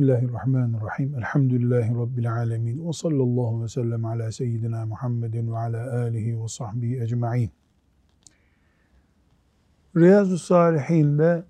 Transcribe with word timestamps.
Bismillahirrahmanirrahim. 0.00 1.14
Elhamdülillahi 1.14 1.94
Rabbil 1.94 2.32
alemin. 2.32 2.88
Ve 2.88 2.92
sallallahu 2.92 3.62
ve 3.62 3.68
sellem 3.68 4.04
ala 4.04 4.32
seyyidina 4.32 4.86
Muhammedin 4.86 5.52
ve 5.52 5.58
ala 5.58 6.00
alihi 6.00 6.42
ve 6.42 6.48
sahbihi 6.48 7.02
ecma'in. 7.02 7.50
Riyazu 9.96 10.38
Salihin'de 10.38 11.44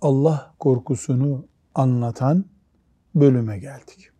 Allah 0.00 0.54
korkusunu 0.58 1.46
anlatan 1.74 2.44
bölüme 3.14 3.58
geldik. 3.58 4.10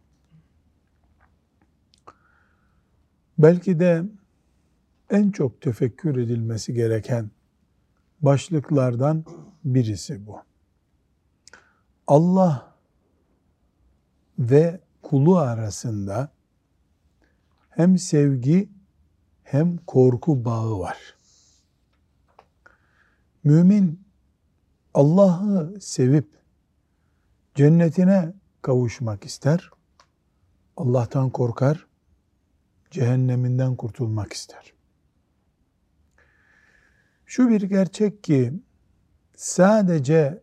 Belki 3.38 3.80
de 3.80 4.04
en 5.10 5.30
çok 5.30 5.60
tefekkür 5.60 6.16
edilmesi 6.16 6.74
gereken 6.74 7.30
başlıklardan 8.20 9.24
birisi 9.64 10.26
bu. 10.26 10.36
Allah 12.06 12.67
ve 14.38 14.80
kulu 15.02 15.38
arasında 15.38 16.30
hem 17.70 17.98
sevgi 17.98 18.68
hem 19.42 19.76
korku 19.76 20.44
bağı 20.44 20.78
var. 20.78 20.96
Mümin 23.44 24.04
Allah'ı 24.94 25.80
sevip 25.80 26.28
cennetine 27.54 28.32
kavuşmak 28.62 29.24
ister. 29.24 29.70
Allah'tan 30.76 31.30
korkar, 31.30 31.86
cehenneminden 32.90 33.76
kurtulmak 33.76 34.32
ister. 34.32 34.72
Şu 37.26 37.48
bir 37.48 37.62
gerçek 37.62 38.24
ki 38.24 38.52
sadece 39.36 40.42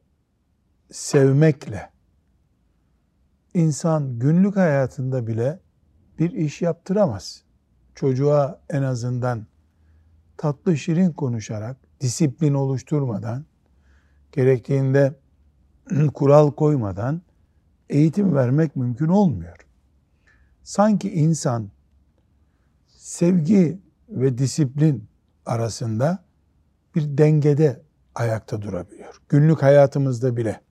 sevmekle 0.91 1.94
insan 3.55 4.19
günlük 4.19 4.55
hayatında 4.55 5.27
bile 5.27 5.59
bir 6.19 6.31
iş 6.31 6.61
yaptıramaz. 6.61 7.43
Çocuğa 7.95 8.61
en 8.69 8.83
azından 8.83 9.47
tatlı 10.37 10.77
şirin 10.77 11.11
konuşarak, 11.11 11.77
disiplin 12.01 12.53
oluşturmadan, 12.53 13.45
gerektiğinde 14.31 15.13
kural 16.13 16.51
koymadan 16.51 17.21
eğitim 17.89 18.35
vermek 18.35 18.75
mümkün 18.75 19.07
olmuyor. 19.07 19.67
Sanki 20.63 21.13
insan 21.13 21.69
sevgi 22.87 23.79
ve 24.09 24.37
disiplin 24.37 25.07
arasında 25.45 26.23
bir 26.95 27.17
dengede 27.17 27.81
ayakta 28.15 28.61
durabiliyor. 28.61 29.21
Günlük 29.29 29.63
hayatımızda 29.63 30.37
bile. 30.37 30.61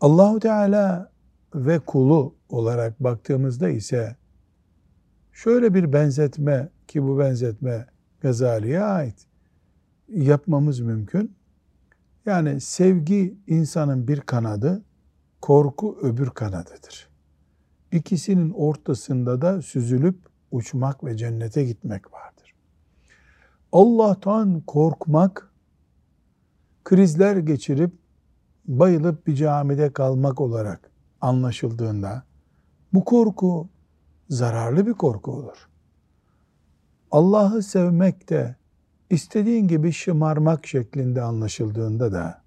Allahu 0.00 0.40
Teala 0.40 1.10
ve 1.54 1.78
kulu 1.78 2.34
olarak 2.48 3.00
baktığımızda 3.00 3.68
ise 3.68 4.16
şöyle 5.32 5.74
bir 5.74 5.92
benzetme 5.92 6.68
ki 6.88 7.02
bu 7.02 7.18
benzetme 7.18 7.86
Gazali'ye 8.20 8.80
ait 8.80 9.26
yapmamız 10.08 10.80
mümkün. 10.80 11.34
Yani 12.26 12.60
sevgi 12.60 13.38
insanın 13.46 14.08
bir 14.08 14.20
kanadı, 14.20 14.82
korku 15.40 15.98
öbür 16.02 16.30
kanadıdır. 16.30 17.08
İkisinin 17.92 18.50
ortasında 18.50 19.42
da 19.42 19.62
süzülüp 19.62 20.16
uçmak 20.50 21.04
ve 21.04 21.16
cennete 21.16 21.64
gitmek 21.64 22.12
vardır. 22.12 22.54
Allah'tan 23.72 24.60
korkmak, 24.60 25.52
krizler 26.84 27.36
geçirip 27.36 27.99
bayılıp 28.64 29.26
bir 29.26 29.34
camide 29.34 29.92
kalmak 29.92 30.40
olarak 30.40 30.90
anlaşıldığında 31.20 32.22
bu 32.92 33.04
korku 33.04 33.68
zararlı 34.28 34.86
bir 34.86 34.92
korku 34.92 35.32
olur. 35.32 35.68
Allah'ı 37.10 37.62
sevmek 37.62 38.30
de 38.30 38.56
istediğin 39.10 39.68
gibi 39.68 39.92
şımarmak 39.92 40.66
şeklinde 40.66 41.22
anlaşıldığında 41.22 42.12
da 42.12 42.42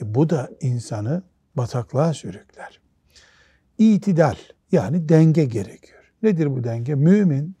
e, 0.00 0.14
bu 0.14 0.30
da 0.30 0.50
insanı 0.60 1.22
bataklığa 1.56 2.14
sürükler. 2.14 2.80
İtidal 3.78 4.36
yani 4.72 5.08
denge 5.08 5.44
gerekiyor. 5.44 6.12
Nedir 6.22 6.56
bu 6.56 6.64
denge? 6.64 6.94
Mümin 6.94 7.56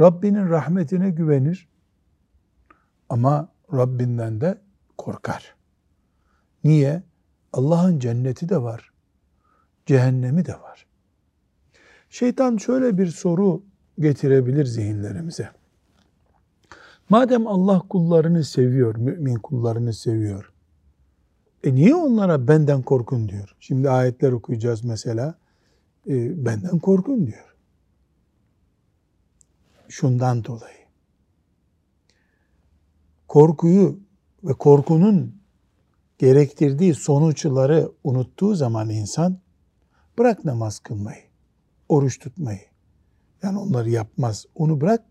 Rabbinin 0.00 0.48
rahmetine 0.48 1.10
güvenir 1.10 1.68
ama 3.08 3.48
Rabbinden 3.72 4.40
de 4.40 4.58
korkar. 4.98 5.54
Niye? 6.64 7.02
Allah'ın 7.54 7.98
cenneti 7.98 8.48
de 8.48 8.62
var. 8.62 8.92
Cehennemi 9.86 10.46
de 10.46 10.52
var. 10.52 10.86
Şeytan 12.10 12.56
şöyle 12.56 12.98
bir 12.98 13.06
soru 13.06 13.62
getirebilir 13.98 14.64
zihinlerimize. 14.64 15.50
Madem 17.08 17.46
Allah 17.46 17.78
kullarını 17.88 18.44
seviyor, 18.44 18.96
mümin 18.96 19.34
kullarını 19.34 19.92
seviyor. 19.92 20.52
E 21.64 21.74
niye 21.74 21.94
onlara 21.94 22.48
benden 22.48 22.82
korkun 22.82 23.28
diyor? 23.28 23.56
Şimdi 23.60 23.90
ayetler 23.90 24.32
okuyacağız 24.32 24.84
mesela. 24.84 25.34
E, 26.08 26.44
benden 26.44 26.78
korkun 26.78 27.26
diyor. 27.26 27.54
Şundan 29.88 30.44
dolayı. 30.44 30.84
Korkuyu 33.28 33.98
ve 34.44 34.52
korkunun 34.52 35.43
gerektirdiği 36.24 36.94
sonuçları 36.94 37.90
unuttuğu 38.04 38.54
zaman 38.54 38.90
insan 38.90 39.38
bırak 40.18 40.44
namaz 40.44 40.78
kılmayı, 40.78 41.22
oruç 41.88 42.18
tutmayı. 42.18 42.60
Yani 43.42 43.58
onları 43.58 43.90
yapmaz. 43.90 44.46
Onu 44.54 44.80
bırak 44.80 45.02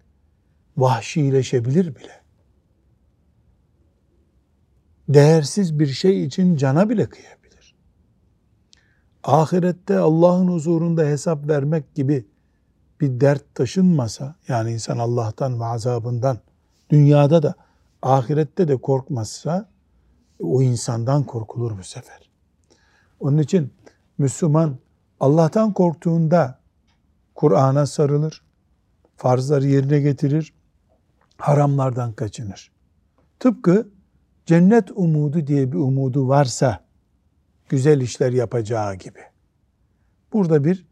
vahşileşebilir 0.77 1.95
bile. 1.95 2.21
Değersiz 5.09 5.79
bir 5.79 5.87
şey 5.87 6.23
için 6.23 6.55
cana 6.55 6.89
bile 6.89 7.09
kıyabilir. 7.09 7.75
Ahirette 9.23 9.97
Allah'ın 9.97 10.47
huzurunda 10.47 11.03
hesap 11.03 11.47
vermek 11.47 11.95
gibi 11.95 12.25
bir 13.01 13.21
dert 13.21 13.55
taşınmasa, 13.55 14.35
yani 14.47 14.71
insan 14.71 14.97
Allah'tan 14.97 15.59
ve 15.59 15.65
azabından 15.65 16.37
dünyada 16.89 17.43
da 17.43 17.55
ahirette 18.01 18.67
de 18.67 18.77
korkmazsa, 18.77 19.72
o 20.39 20.61
insandan 20.61 21.23
korkulur 21.23 21.77
bu 21.77 21.83
sefer. 21.83 22.29
Onun 23.19 23.37
için 23.37 23.73
Müslüman 24.17 24.77
Allah'tan 25.19 25.73
korktuğunda 25.73 26.59
Kur'an'a 27.35 27.85
sarılır, 27.85 28.43
farzları 29.17 29.67
yerine 29.67 29.99
getirir, 29.99 30.53
haramlardan 31.37 32.13
kaçınır. 32.13 32.71
Tıpkı 33.39 33.87
cennet 34.45 34.91
umudu 34.91 35.47
diye 35.47 35.71
bir 35.71 35.77
umudu 35.77 36.27
varsa 36.27 36.83
güzel 37.69 38.01
işler 38.01 38.31
yapacağı 38.31 38.95
gibi. 38.95 39.19
Burada 40.33 40.63
bir 40.63 40.85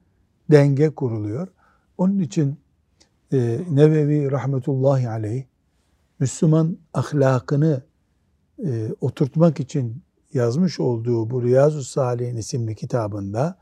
denge 0.51 0.89
kuruluyor. 0.89 1.47
Onun 1.97 2.19
için 2.19 2.59
e, 3.33 3.59
Nevevi 3.69 4.31
rahmetullahi 4.31 5.09
aleyh 5.09 5.43
Müslüman 6.19 6.77
ahlakını 6.93 7.83
e, 8.65 8.89
oturtmak 9.01 9.59
için 9.59 10.03
yazmış 10.33 10.79
olduğu 10.79 11.29
bu 11.29 11.43
Riyazu 11.43 11.83
Salihin 11.83 12.35
isimli 12.35 12.75
kitabında 12.75 13.57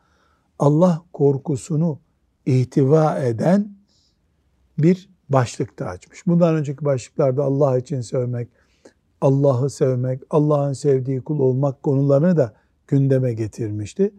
Allah 0.59 1.01
korkusunu 1.13 1.99
ihtiva 2.45 3.19
eden 3.19 3.71
bir 4.77 5.09
başlık 5.29 5.79
da 5.79 5.87
açmış. 5.87 6.27
Bundan 6.27 6.55
önceki 6.55 6.85
başlıklarda 6.85 7.43
Allah 7.43 7.77
için 7.77 8.01
sevmek, 8.01 8.49
Allah'ı 9.21 9.69
sevmek, 9.69 10.21
Allah'ın 10.29 10.73
sevdiği 10.73 11.21
kul 11.21 11.39
olmak 11.39 11.83
konularını 11.83 12.37
da 12.37 12.53
gündeme 12.87 13.33
getirmişti. 13.33 14.13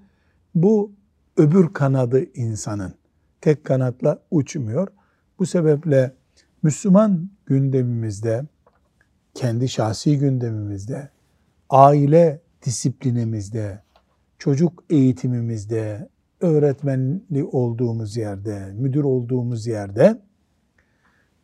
Bu 0.55 0.93
öbür 1.37 1.73
kanadı 1.73 2.25
insanın. 2.35 2.95
Tek 3.41 3.65
kanatla 3.65 4.19
uçmuyor. 4.31 4.89
Bu 5.39 5.47
sebeple 5.47 6.15
Müslüman 6.63 7.31
gündemimizde 7.47 8.45
kendi 9.35 9.69
şahsi 9.69 10.19
gündemimizde, 10.19 11.11
aile 11.71 12.41
disiplinimizde, 12.63 13.83
çocuk 14.39 14.85
eğitimimizde, 14.91 16.09
öğretmenli 16.41 17.45
olduğumuz 17.45 18.17
yerde, 18.17 18.73
müdür 18.75 19.05
olduğumuz 19.05 19.67
yerde 19.67 20.19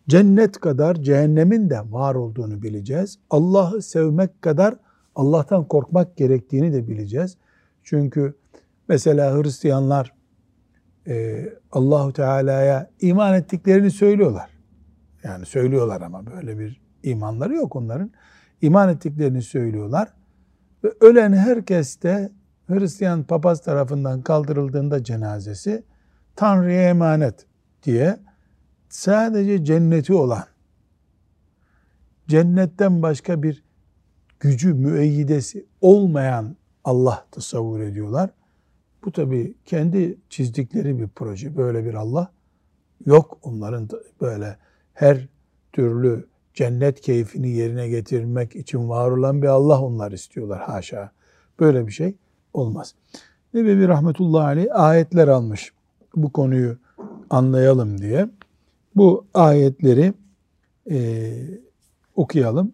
cennet 0.08 0.60
kadar 0.60 0.94
cehennemin 0.94 1.70
de 1.70 1.80
var 1.92 2.14
olduğunu 2.14 2.62
bileceğiz. 2.62 3.18
Allah'ı 3.30 3.82
sevmek 3.82 4.42
kadar 4.42 4.74
Allah'tan 5.14 5.68
korkmak 5.68 6.16
gerektiğini 6.16 6.72
de 6.72 6.88
bileceğiz. 6.88 7.36
Çünkü 7.84 8.34
mesela 8.88 9.42
Hristiyanlar 9.42 10.12
e, 11.06 11.44
Allahu 11.72 12.12
Teala'ya 12.12 12.90
iman 13.00 13.34
ettiklerini 13.34 13.90
söylüyorlar. 13.90 14.50
Yani 15.24 15.46
söylüyorlar 15.46 16.00
ama 16.00 16.26
böyle 16.26 16.58
bir 16.58 16.85
imanları 17.06 17.54
yok 17.54 17.76
onların. 17.76 18.10
İman 18.62 18.88
ettiklerini 18.88 19.42
söylüyorlar. 19.42 20.08
Ve 20.84 20.92
ölen 21.00 21.32
herkes 21.32 22.02
de 22.02 22.32
Hristiyan 22.66 23.24
papaz 23.24 23.62
tarafından 23.62 24.22
kaldırıldığında 24.22 25.04
cenazesi 25.04 25.84
Tanrı'ya 26.36 26.88
emanet 26.88 27.46
diye 27.82 28.16
sadece 28.88 29.64
cenneti 29.64 30.14
olan 30.14 30.44
cennetten 32.28 33.02
başka 33.02 33.42
bir 33.42 33.64
gücü 34.40 34.74
müeyyidesi 34.74 35.66
olmayan 35.80 36.56
Allah 36.84 37.26
tasavvur 37.30 37.80
ediyorlar. 37.80 38.30
Bu 39.04 39.12
tabi 39.12 39.54
kendi 39.64 40.18
çizdikleri 40.28 40.98
bir 40.98 41.08
proje. 41.08 41.56
Böyle 41.56 41.84
bir 41.84 41.94
Allah 41.94 42.32
yok. 43.06 43.38
Onların 43.42 43.88
böyle 44.20 44.56
her 44.94 45.28
türlü 45.72 46.26
cennet 46.56 47.00
keyfini 47.00 47.48
yerine 47.48 47.88
getirmek 47.88 48.56
için 48.56 48.88
var 48.88 49.10
olan 49.10 49.42
bir 49.42 49.46
Allah 49.46 49.80
onlar 49.80 50.12
istiyorlar 50.12 50.62
haşa. 50.62 51.10
Böyle 51.60 51.86
bir 51.86 51.92
şey 51.92 52.16
olmaz. 52.54 52.94
Nebevi 53.54 53.88
rahmetullahi 53.88 54.44
aleyh 54.44 54.66
ayetler 54.72 55.28
almış 55.28 55.72
bu 56.16 56.32
konuyu 56.32 56.78
anlayalım 57.30 57.98
diye. 57.98 58.28
Bu 58.96 59.26
ayetleri 59.34 60.14
e, 60.90 61.30
okuyalım. 62.16 62.72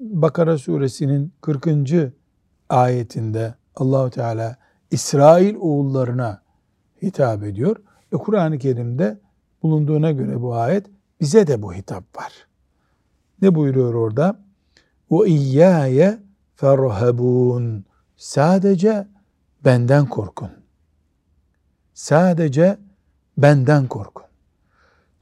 Bakara 0.00 0.58
suresinin 0.58 1.32
40. 1.40 1.66
ayetinde 2.68 3.54
Allahu 3.76 4.10
Teala 4.10 4.56
İsrail 4.90 5.54
oğullarına 5.54 6.42
hitap 7.02 7.44
ediyor. 7.44 7.76
Ve 8.12 8.16
Kur'an-ı 8.16 8.58
Kerim'de 8.58 9.18
bulunduğuna 9.62 10.10
göre 10.10 10.42
bu 10.42 10.54
ayet 10.54 10.86
bize 11.20 11.46
de 11.46 11.62
bu 11.62 11.74
hitap 11.74 12.16
var. 12.16 12.32
Ne 13.44 13.54
buyuruyor 13.54 13.94
orada? 13.94 14.36
O 15.10 15.26
iyyâye 15.26 16.18
ferhabun. 16.56 17.84
Sadece 18.16 19.08
benden 19.64 20.06
korkun. 20.06 20.50
Sadece 21.94 22.78
benden 23.38 23.86
korkun. 23.86 24.24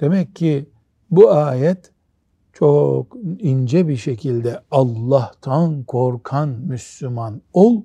Demek 0.00 0.36
ki 0.36 0.70
bu 1.10 1.32
ayet 1.32 1.92
çok 2.52 3.16
ince 3.38 3.88
bir 3.88 3.96
şekilde 3.96 4.62
Allah'tan 4.70 5.82
korkan 5.82 6.48
Müslüman 6.48 7.42
ol 7.52 7.82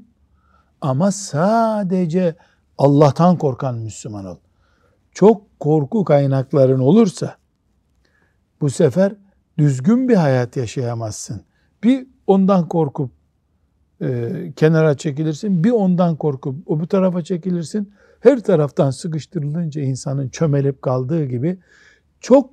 ama 0.82 1.12
sadece 1.12 2.36
Allah'tan 2.78 3.38
korkan 3.38 3.76
Müslüman 3.76 4.26
ol. 4.26 4.38
Çok 5.12 5.60
korku 5.60 6.04
kaynakların 6.04 6.80
olursa 6.80 7.38
bu 8.62 8.70
sefer 8.70 9.16
düzgün 9.58 10.10
bir 10.10 10.16
hayat 10.16 10.58
yaşayamazsın. 10.58 11.42
Bir 11.84 12.08
ondan 12.28 12.68
korkup 12.68 13.12
e, 14.02 14.32
kenara 14.56 14.98
çekilirsin, 14.98 15.64
bir 15.64 15.72
ondan 15.72 16.16
korkup 16.16 16.72
o 16.72 16.80
bu 16.80 16.88
tarafa 16.88 17.24
çekilirsin. 17.24 17.94
Her 18.20 18.40
taraftan 18.40 18.90
sıkıştırılınca 18.90 19.82
insanın 19.82 20.30
çömelip 20.30 20.82
kaldığı 20.82 21.26
gibi 21.26 21.60
çok 22.20 22.50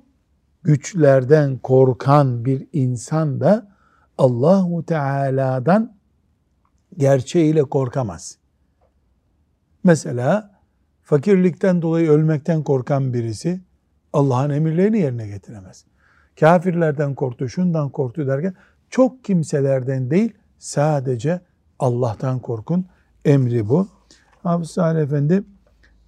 güçlerden 0.63 1.57
korkan 1.57 2.45
bir 2.45 2.67
insan 2.73 3.39
da 3.39 3.75
Allahu 4.17 4.85
Teala'dan 4.85 5.95
gerçeğiyle 6.97 7.63
korkamaz. 7.63 8.37
Mesela 9.83 10.59
fakirlikten 11.03 11.81
dolayı 11.81 12.09
ölmekten 12.09 12.63
korkan 12.63 13.13
birisi 13.13 13.61
Allah'ın 14.13 14.49
emirlerini 14.49 14.99
yerine 14.99 15.27
getiremez. 15.27 15.85
Kafirlerden 16.39 17.15
korktu, 17.15 17.49
şundan 17.49 17.89
korktu 17.89 18.27
derken 18.27 18.53
çok 18.89 19.23
kimselerden 19.23 20.11
değil 20.11 20.33
sadece 20.57 21.41
Allah'tan 21.79 22.39
korkun 22.39 22.85
emri 23.25 23.69
bu. 23.69 23.87
Hafız 24.43 24.71
Salih 24.71 25.01
Efendi 25.01 25.43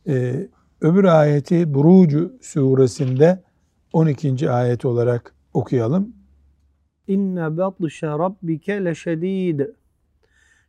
e, 0.07 0.47
öbür 0.81 1.03
ayeti 1.03 1.73
Burucu 1.73 2.33
suresinde 2.41 3.43
12. 3.93 4.49
ayet 4.51 4.85
olarak 4.85 5.33
okuyalım. 5.53 6.13
İnne 7.07 7.57
batşe 7.57 8.07
rabbike 8.07 8.85
leşedid. 8.85 9.59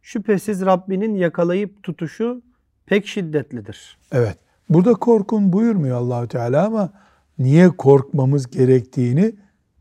Şüphesiz 0.02 0.66
Rabbinin 0.66 1.14
yakalayıp 1.14 1.82
tutuşu 1.82 2.43
pek 2.87 3.06
şiddetlidir. 3.06 3.99
Evet. 4.12 4.38
Burada 4.69 4.94
korkun 4.94 5.52
buyurmuyor 5.52 5.96
Allahü 5.96 6.28
Teala 6.28 6.66
ama 6.66 6.93
niye 7.38 7.69
korkmamız 7.69 8.50
gerektiğini 8.50 9.32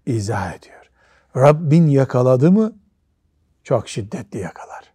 izah 0.07 0.53
ediyor. 0.55 0.91
Rabbin 1.35 1.87
yakaladı 1.87 2.51
mı 2.51 2.75
çok 3.63 3.89
şiddetli 3.89 4.39
yakalar. 4.39 4.93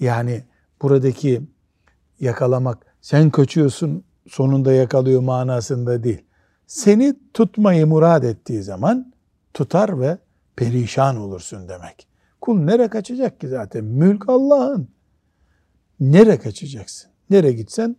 Yani 0.00 0.44
buradaki 0.82 1.42
yakalamak 2.20 2.86
sen 3.00 3.30
kaçıyorsun 3.30 4.04
sonunda 4.28 4.72
yakalıyor 4.72 5.20
manasında 5.20 6.04
değil. 6.04 6.24
Seni 6.66 7.14
tutmayı 7.34 7.86
murad 7.86 8.22
ettiği 8.22 8.62
zaman 8.62 9.12
tutar 9.54 10.00
ve 10.00 10.18
perişan 10.56 11.16
olursun 11.16 11.68
demek. 11.68 12.08
Kul 12.40 12.58
nere 12.58 12.88
kaçacak 12.88 13.40
ki 13.40 13.48
zaten? 13.48 13.84
Mülk 13.84 14.28
Allah'ın. 14.28 14.88
Nere 16.00 16.38
kaçacaksın? 16.38 17.10
Nere 17.30 17.52
gitsen 17.52 17.96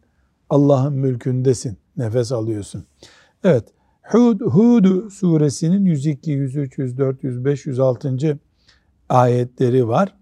Allah'ın 0.50 0.94
mülkündesin. 0.94 1.78
Nefes 1.98 2.32
alıyorsun. 2.32 2.86
Evet. 3.44 3.66
Hud, 4.04 4.42
Hud 4.42 5.10
suresinin 5.10 5.86
102, 5.86 6.32
103, 6.32 6.78
104, 6.78 7.24
105, 7.24 7.66
106. 7.66 8.40
ayetleri 9.10 9.88
var. 9.88 10.16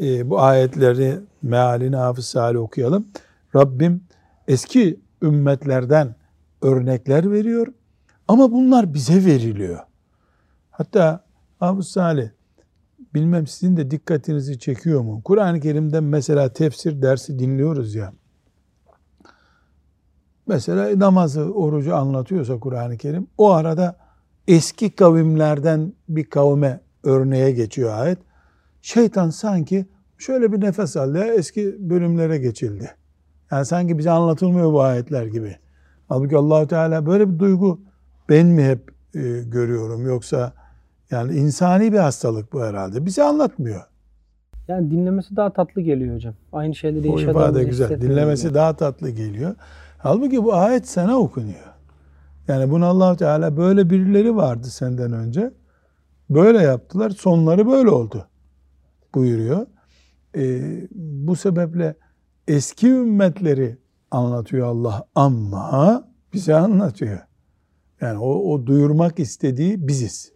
E, 0.00 0.30
bu 0.30 0.40
ayetleri 0.40 1.20
mealini 1.42 1.96
hafız 1.96 2.24
Salih 2.24 2.60
okuyalım. 2.60 3.06
Rabbim 3.54 4.00
eski 4.48 5.00
ümmetlerden 5.22 6.14
örnekler 6.62 7.30
veriyor 7.30 7.66
ama 8.28 8.52
bunlar 8.52 8.94
bize 8.94 9.24
veriliyor. 9.24 9.78
Hatta 10.70 11.24
Hafız 11.60 11.88
Salih 11.88 12.28
bilmem 13.14 13.46
sizin 13.46 13.76
de 13.76 13.90
dikkatinizi 13.90 14.58
çekiyor 14.58 15.00
mu? 15.00 15.22
Kur'an-ı 15.24 15.60
Kerim'den 15.60 16.04
mesela 16.04 16.52
tefsir 16.52 17.02
dersi 17.02 17.38
dinliyoruz 17.38 17.94
ya. 17.94 18.12
Mesela 20.46 20.98
namazı, 20.98 21.54
orucu 21.54 21.96
anlatıyorsa 21.96 22.58
Kur'an-ı 22.58 22.96
Kerim 22.96 23.26
o 23.38 23.50
arada 23.50 23.96
eski 24.48 24.90
kavimlerden 24.90 25.92
bir 26.08 26.24
kavme 26.24 26.80
örneğe 27.02 27.50
geçiyor 27.50 27.98
ayet. 27.98 28.18
Şeytan 28.82 29.30
sanki 29.30 29.86
şöyle 30.18 30.52
bir 30.52 30.60
nefes 30.60 30.96
aldı 30.96 31.18
ya 31.18 31.34
eski 31.34 31.90
bölümlere 31.90 32.38
geçildi. 32.38 32.90
Yani 33.50 33.66
sanki 33.66 33.98
bize 33.98 34.10
anlatılmıyor 34.10 34.72
bu 34.72 34.82
ayetler 34.82 35.26
gibi. 35.26 35.56
Halbuki 36.08 36.36
allah 36.36 36.66
Teala 36.66 37.06
böyle 37.06 37.34
bir 37.34 37.38
duygu 37.38 37.80
ben 38.28 38.46
mi 38.46 38.64
hep 38.64 38.90
e, 39.14 39.20
görüyorum 39.44 40.06
yoksa 40.06 40.52
yani 41.10 41.34
insani 41.34 41.92
bir 41.92 41.98
hastalık 41.98 42.52
bu 42.52 42.62
herhalde. 42.62 43.06
Bize 43.06 43.22
anlatmıyor. 43.22 43.82
Yani 44.68 44.90
dinlemesi 44.90 45.36
daha 45.36 45.52
tatlı 45.52 45.82
geliyor 45.82 46.14
hocam. 46.14 46.34
Aynı 46.52 46.74
şeyleri 46.74 47.10
O 47.10 47.20
ifade 47.20 47.64
güzel. 47.64 48.00
Dinlemesi 48.00 48.54
daha 48.54 48.76
tatlı 48.76 49.10
geliyor. 49.10 49.54
Halbuki 50.04 50.44
bu 50.44 50.54
ayet 50.54 50.88
sana 50.88 51.18
okunuyor. 51.18 51.74
Yani 52.48 52.70
bunu 52.70 52.86
allah 52.86 53.16
Teala 53.16 53.56
böyle 53.56 53.90
birileri 53.90 54.36
vardı 54.36 54.66
senden 54.66 55.12
önce. 55.12 55.54
Böyle 56.30 56.58
yaptılar. 56.58 57.10
Sonları 57.10 57.66
böyle 57.66 57.90
oldu. 57.90 58.28
Buyuruyor. 59.14 59.66
Ee, 60.36 60.88
bu 60.94 61.36
sebeple 61.36 61.96
eski 62.48 62.88
ümmetleri 62.88 63.78
anlatıyor 64.10 64.66
Allah 64.66 65.08
ama 65.14 66.08
bize 66.32 66.54
anlatıyor. 66.54 67.18
Yani 68.00 68.18
o, 68.18 68.52
o 68.52 68.66
duyurmak 68.66 69.18
istediği 69.18 69.88
biziz. 69.88 70.32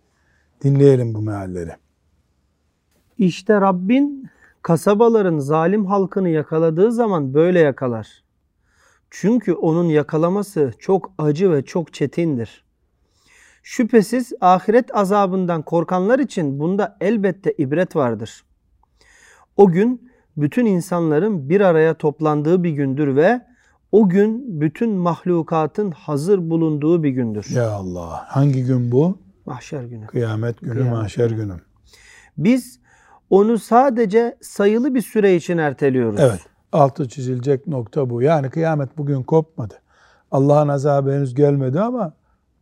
Dinleyelim 0.64 1.14
bu 1.14 1.22
mealleri. 1.22 1.72
İşte 3.18 3.60
Rabbin 3.60 4.28
kasabaların 4.62 5.38
zalim 5.38 5.86
halkını 5.86 6.28
yakaladığı 6.28 6.92
zaman 6.92 7.34
böyle 7.34 7.58
yakalar. 7.58 8.27
Çünkü 9.10 9.52
onun 9.52 9.84
yakalaması 9.84 10.72
çok 10.78 11.12
acı 11.18 11.52
ve 11.52 11.64
çok 11.64 11.92
çetindir. 11.94 12.64
Şüphesiz 13.62 14.32
ahiret 14.40 14.96
azabından 14.96 15.62
korkanlar 15.62 16.18
için 16.18 16.58
bunda 16.60 16.96
elbette 17.00 17.54
ibret 17.58 17.96
vardır. 17.96 18.44
O 19.56 19.70
gün 19.70 20.10
bütün 20.36 20.66
insanların 20.66 21.48
bir 21.48 21.60
araya 21.60 21.94
toplandığı 21.94 22.64
bir 22.64 22.70
gündür 22.70 23.16
ve 23.16 23.40
o 23.92 24.08
gün 24.08 24.60
bütün 24.60 24.90
mahlukatın 24.90 25.90
hazır 25.90 26.50
bulunduğu 26.50 27.02
bir 27.02 27.10
gündür. 27.10 27.46
Ya 27.50 27.70
Allah. 27.70 28.24
Hangi 28.28 28.64
gün 28.64 28.92
bu? 28.92 29.18
Mahşer 29.46 29.84
günü. 29.84 30.06
Kıyamet 30.06 30.60
günü, 30.60 30.72
Kıyamet 30.72 30.92
mahşer 30.92 31.30
günü. 31.30 31.54
Biz 32.38 32.80
onu 33.30 33.58
sadece 33.58 34.36
sayılı 34.40 34.94
bir 34.94 35.02
süre 35.02 35.36
için 35.36 35.58
erteliyoruz. 35.58 36.20
Evet. 36.20 36.40
Altı 36.72 37.08
çizilecek 37.08 37.66
nokta 37.66 38.10
bu. 38.10 38.22
Yani 38.22 38.50
kıyamet 38.50 38.98
bugün 38.98 39.22
kopmadı. 39.22 39.74
Allah'ın 40.30 40.68
azabı 40.68 41.12
henüz 41.12 41.34
gelmedi 41.34 41.80
ama 41.80 42.12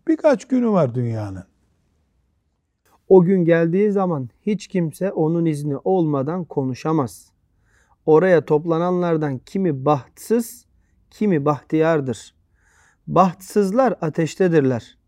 birkaç 0.08 0.48
günü 0.48 0.68
var 0.68 0.94
dünyanın. 0.94 1.44
O 3.08 3.22
gün 3.22 3.44
geldiği 3.44 3.92
zaman 3.92 4.28
hiç 4.42 4.68
kimse 4.68 5.12
onun 5.12 5.44
izni 5.44 5.76
olmadan 5.76 6.44
konuşamaz. 6.44 7.32
Oraya 8.06 8.44
toplananlardan 8.44 9.38
kimi 9.38 9.84
bahtsız, 9.84 10.64
kimi 11.10 11.44
bahtiyardır. 11.44 12.34
Bahtsızlar 13.06 13.94
ateştedirler. 14.00 14.98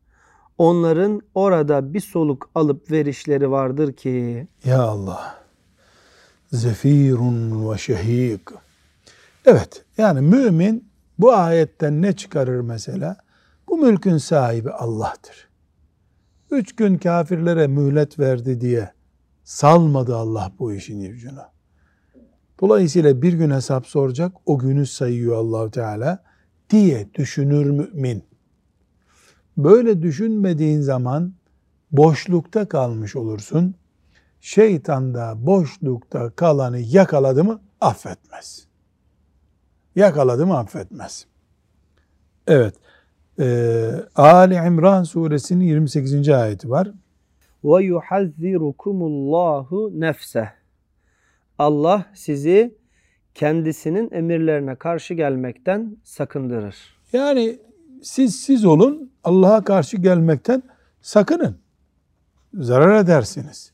Onların 0.59 1.21
orada 1.35 1.95
bir 1.95 2.01
soluk 2.01 2.51
alıp 2.55 2.91
verişleri 2.91 3.51
vardır 3.51 3.93
ki 3.93 4.49
Ya 4.65 4.83
Allah. 4.83 5.39
Zefirun 6.53 7.71
ve 7.71 7.79
şehik. 7.79 8.41
Evet 9.51 9.85
yani 9.99 10.21
mümin 10.21 10.91
bu 11.19 11.33
ayetten 11.33 12.03
ne 12.03 12.13
çıkarır 12.13 12.61
mesela? 12.61 13.17
Bu 13.69 13.79
mülkün 13.79 14.19
sahibi 14.19 14.71
Allah'tır. 14.71 15.49
Üç 16.51 16.77
gün 16.77 16.99
kafirlere 16.99 17.67
mühlet 17.67 18.19
verdi 18.19 18.61
diye 18.61 18.93
salmadı 19.45 20.17
Allah 20.17 20.53
bu 20.59 20.73
işin 20.73 21.13
ucunu. 21.13 21.43
Dolayısıyla 22.61 23.23
bir 23.23 23.33
gün 23.33 23.51
hesap 23.51 23.87
soracak, 23.87 24.33
o 24.47 24.59
günü 24.59 24.87
sayıyor 24.87 25.37
allah 25.37 25.71
Teala 25.71 26.23
diye 26.71 27.15
düşünür 27.15 27.67
mümin. 27.71 28.25
Böyle 29.57 30.03
düşünmediğin 30.03 30.81
zaman 30.81 31.35
boşlukta 31.93 32.69
kalmış 32.69 33.17
olursun. 33.17 33.75
Şeytan 34.41 35.15
da 35.15 35.35
boşlukta 35.47 36.31
kalanı 36.31 36.79
yakaladı 36.79 37.45
mı 37.45 37.61
affetmez. 37.81 38.68
Yakaladı 39.99 40.47
mı 40.47 40.59
affetmez. 40.59 41.27
Evet. 42.47 42.75
Ee, 43.41 43.91
Ali 44.17 44.55
İmran 44.55 45.03
suresinin 45.03 45.65
28. 45.65 46.29
ayeti 46.29 46.71
var. 46.71 46.91
ve 47.65 47.85
yuhazzirukumullahu 47.85 50.01
nefse. 50.01 50.51
Allah 51.59 52.07
sizi 52.15 52.79
kendisinin 53.35 54.11
emirlerine 54.13 54.77
karşı 54.77 55.15
gelmekten 55.15 55.97
sakındırır. 56.05 56.77
Yani 57.13 57.59
siz 58.03 58.41
siz 58.41 58.65
olun 58.65 59.13
Allah'a 59.25 59.65
karşı 59.65 59.97
gelmekten 59.97 60.63
sakının. 61.01 61.59
Zarar 62.55 63.05
edersiniz. 63.05 63.73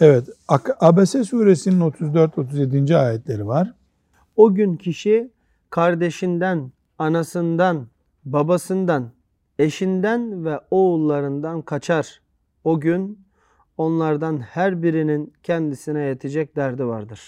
Evet 0.00 0.28
Abese 0.80 1.24
suresinin 1.24 1.80
34-37. 1.80 2.96
ayetleri 2.96 3.46
var. 3.46 3.72
O 4.36 4.54
gün 4.54 4.76
kişi 4.76 5.30
kardeşinden, 5.70 6.72
anasından, 6.98 7.86
babasından, 8.24 9.10
eşinden 9.58 10.44
ve 10.44 10.60
oğullarından 10.70 11.62
kaçar. 11.62 12.20
O 12.64 12.80
gün 12.80 13.26
onlardan 13.78 14.38
her 14.38 14.82
birinin 14.82 15.32
kendisine 15.42 16.00
yetecek 16.00 16.56
derdi 16.56 16.86
vardır. 16.86 17.20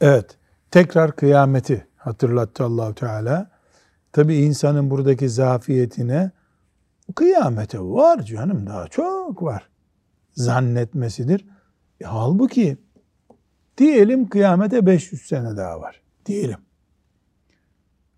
Evet. 0.00 0.36
Tekrar 0.70 1.16
kıyameti 1.16 1.86
hatırlattı 1.96 2.64
Allahu 2.64 2.94
Teala. 2.94 3.50
Tabi 4.12 4.36
insanın 4.36 4.90
buradaki 4.90 5.28
zafiyetine 5.28 6.30
kıyamete 7.14 7.80
var 7.80 8.22
canım 8.22 8.66
daha 8.66 8.88
çok 8.88 9.42
var. 9.42 9.68
Zannetmesidir. 10.32 11.46
E, 12.00 12.04
halbuki 12.04 12.78
diyelim 13.78 14.28
kıyamete 14.28 14.86
500 14.86 15.22
sene 15.22 15.56
daha 15.56 15.80
var. 15.80 16.00
Diyelim. 16.26 16.58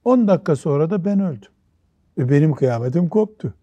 10 0.04 0.28
dakika 0.28 0.56
sonra 0.56 0.90
da 0.90 1.04
ben 1.04 1.20
öldüm. 1.20 1.50
E 2.18 2.28
benim 2.30 2.54
kıyametim 2.54 3.08
koptu. 3.08 3.54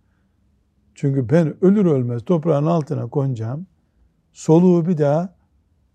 Çünkü 0.96 1.30
ben 1.30 1.66
ölür 1.66 1.86
ölmez 1.86 2.26
toprağın 2.26 2.66
altına 2.66 3.08
konacağım. 3.08 3.68
Soluğu 4.34 4.88
bir 4.88 4.98
daha 4.98 5.36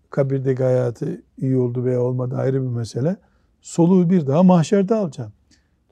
kabirdeki 0.09 0.63
hayatı 0.63 1.21
iyi 1.37 1.57
oldu 1.57 1.83
veya 1.83 2.01
olmadı 2.01 2.35
ayrı 2.35 2.61
bir 2.61 2.67
mesele. 2.67 3.17
Soluğu 3.61 4.09
bir 4.09 4.27
daha 4.27 4.43
mahşerde 4.43 4.95
alacağım. 4.95 5.33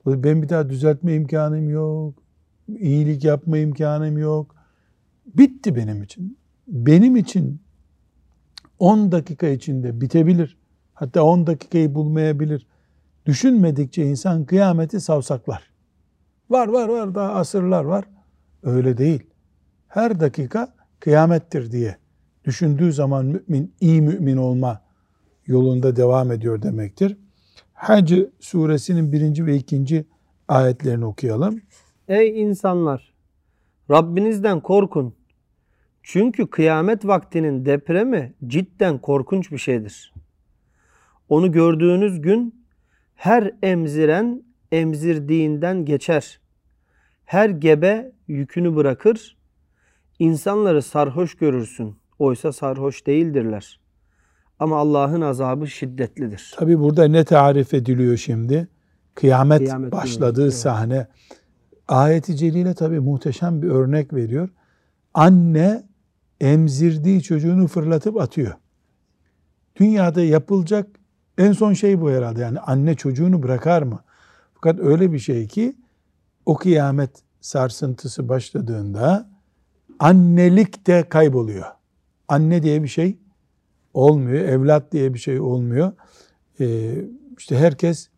Ben 0.06 0.42
bir 0.42 0.48
daha 0.48 0.70
düzeltme 0.70 1.14
imkanım 1.14 1.70
yok. 1.70 2.14
İyilik 2.68 3.24
yapma 3.24 3.58
imkanım 3.58 4.18
yok. 4.18 4.54
Bitti 5.26 5.76
benim 5.76 6.02
için. 6.02 6.38
Benim 6.68 7.16
için 7.16 7.60
10 8.78 9.12
dakika 9.12 9.46
içinde 9.46 10.00
bitebilir. 10.00 10.58
Hatta 10.94 11.22
10 11.22 11.46
dakikayı 11.46 11.94
bulmayabilir. 11.94 12.66
Düşünmedikçe 13.26 14.06
insan 14.06 14.44
kıyameti 14.44 15.00
savsaklar. 15.00 15.70
Var 16.50 16.68
var 16.68 16.88
var 16.88 17.14
daha 17.14 17.32
asırlar 17.32 17.84
var. 17.84 18.04
Öyle 18.62 18.96
değil. 18.96 19.22
Her 19.88 20.20
dakika 20.20 20.74
kıyamettir 21.00 21.72
diye 21.72 21.96
düşündüğü 22.44 22.92
zaman 22.92 23.26
mümin 23.26 23.74
iyi 23.80 24.02
mümin 24.02 24.36
olma 24.36 24.80
yolunda 25.46 25.96
devam 25.96 26.32
ediyor 26.32 26.62
demektir. 26.62 27.16
Hac 27.72 28.12
suresinin 28.40 29.12
birinci 29.12 29.46
ve 29.46 29.56
ikinci 29.56 30.04
ayetlerini 30.48 31.04
okuyalım. 31.04 31.60
Ey 32.08 32.42
insanlar! 32.42 33.14
Rabbinizden 33.90 34.60
korkun. 34.60 35.14
Çünkü 36.02 36.46
kıyamet 36.46 37.06
vaktinin 37.06 37.64
depremi 37.64 38.34
cidden 38.46 38.98
korkunç 38.98 39.52
bir 39.52 39.58
şeydir. 39.58 40.13
Onu 41.28 41.52
gördüğünüz 41.52 42.22
gün 42.22 42.64
her 43.14 43.50
emziren 43.62 44.42
emzirdiğinden 44.72 45.84
geçer. 45.84 46.40
Her 47.24 47.50
gebe 47.50 48.12
yükünü 48.28 48.76
bırakır. 48.76 49.36
İnsanları 50.18 50.82
sarhoş 50.82 51.34
görürsün. 51.34 51.96
Oysa 52.18 52.52
sarhoş 52.52 53.06
değildirler. 53.06 53.80
Ama 54.58 54.76
Allah'ın 54.76 55.20
azabı 55.20 55.68
şiddetlidir. 55.68 56.54
Tabi 56.56 56.80
burada 56.80 57.08
ne 57.08 57.24
tarif 57.24 57.74
ediliyor 57.74 58.16
şimdi? 58.16 58.68
Kıyamet, 59.14 59.58
Kıyamet 59.58 59.92
başladığı 59.92 60.42
evet. 60.42 60.54
sahne. 60.54 61.06
Ayeti 61.88 62.36
Celile 62.36 62.74
tabi 62.74 63.00
muhteşem 63.00 63.62
bir 63.62 63.68
örnek 63.68 64.12
veriyor. 64.14 64.48
Anne 65.14 65.82
emzirdiği 66.40 67.22
çocuğunu 67.22 67.66
fırlatıp 67.66 68.20
atıyor. 68.20 68.52
Dünyada 69.76 70.22
yapılacak 70.22 70.86
en 71.38 71.52
son 71.52 71.72
şey 71.72 72.00
bu 72.00 72.10
herhalde. 72.10 72.40
Yani 72.40 72.60
anne 72.60 72.94
çocuğunu 72.94 73.42
bırakar 73.42 73.82
mı? 73.82 74.00
Fakat 74.54 74.80
öyle 74.80 75.12
bir 75.12 75.18
şey 75.18 75.48
ki 75.48 75.76
o 76.46 76.56
kıyamet 76.56 77.10
sarsıntısı 77.40 78.28
başladığında 78.28 79.30
annelik 79.98 80.86
de 80.86 81.08
kayboluyor. 81.08 81.66
Anne 82.28 82.62
diye 82.62 82.82
bir 82.82 82.88
şey 82.88 83.18
olmuyor. 83.94 84.44
Evlat 84.44 84.92
diye 84.92 85.14
bir 85.14 85.18
şey 85.18 85.40
olmuyor. 85.40 85.92
Ee, 86.60 86.94
işte 87.38 87.58
herkes 87.58 88.08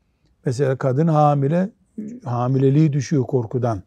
mesela 0.46 0.76
kadın 0.76 1.06
hamile 1.06 1.70
hamileliği 2.25 2.92
düşüyor 2.92 3.25
korkudan. 3.25 3.82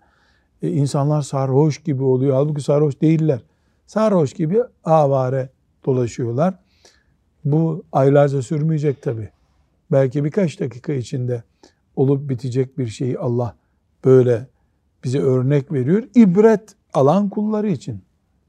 Ee, 0.61 0.69
insanlar 0.69 1.21
sarhoş 1.21 1.83
gibi 1.83 2.03
oluyor. 2.03 2.35
Halbuki 2.35 2.61
sarhoş 2.61 3.01
değiller. 3.01 3.43
Sarhoş 3.87 4.33
gibi 4.33 4.63
avare 4.83 5.49
dolaşıyorlar. 5.85 6.53
Bu 7.45 7.83
aylarca 7.91 8.41
sürmeyecek 8.41 9.01
tabi. 9.01 9.29
Belki 9.91 10.25
birkaç 10.25 10.59
dakika 10.59 10.93
içinde 10.93 11.43
olup 11.95 12.29
bitecek 12.29 12.77
bir 12.77 12.87
şeyi 12.87 13.19
Allah 13.19 13.55
böyle 14.05 14.47
bize 15.03 15.19
örnek 15.19 15.71
veriyor. 15.71 16.03
İbret 16.15 16.75
alan 16.93 17.29
kulları 17.29 17.69
için. 17.71 18.01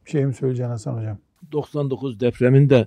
Bir 0.06 0.10
şey 0.10 0.26
mi 0.26 0.34
söyleyeceksin 0.34 0.70
Hasan 0.70 0.98
Hocam? 0.98 1.18
99 1.52 2.20
depreminde 2.20 2.86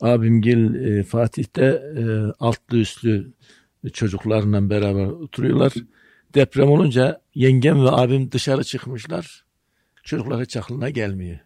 abimgil 0.00 0.74
e, 0.74 1.02
Fatih'te 1.02 1.64
e, 1.96 2.02
altlı 2.40 2.78
üstlü 2.78 3.32
çocuklarla 3.92 4.70
beraber 4.70 5.06
oturuyorlar. 5.06 5.72
Deprem 6.34 6.70
olunca 6.70 7.20
yengem 7.34 7.84
ve 7.84 7.90
abim 7.90 8.32
dışarı 8.32 8.64
çıkmışlar. 8.64 9.44
Çocuklar 10.02 10.42
hiç 10.42 10.56
aklına 10.56 10.90
gelmiyor. 10.90 11.38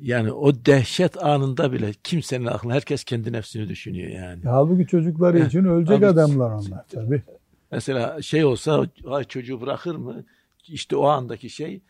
Yani 0.00 0.32
o 0.32 0.54
dehşet 0.54 1.24
anında 1.24 1.72
bile 1.72 1.92
kimsenin 2.04 2.46
aklına 2.46 2.74
herkes 2.74 3.04
kendi 3.04 3.32
nefsini 3.32 3.68
düşünüyor 3.68 4.10
yani. 4.10 4.46
Ya, 4.46 4.52
halbuki 4.52 4.86
çocukları 4.86 5.38
için 5.38 5.64
ölecek 5.64 5.98
abi, 5.98 6.06
adamlar 6.06 6.50
onlar 6.50 6.84
tabii. 6.88 7.22
Mesela 7.72 8.22
şey 8.22 8.44
olsa 8.44 8.86
ay 9.06 9.24
çocuğu 9.24 9.60
bırakır 9.60 9.96
mı? 9.96 10.24
İşte 10.68 10.96
o 10.96 11.04
andaki 11.04 11.50
şey 11.50 11.80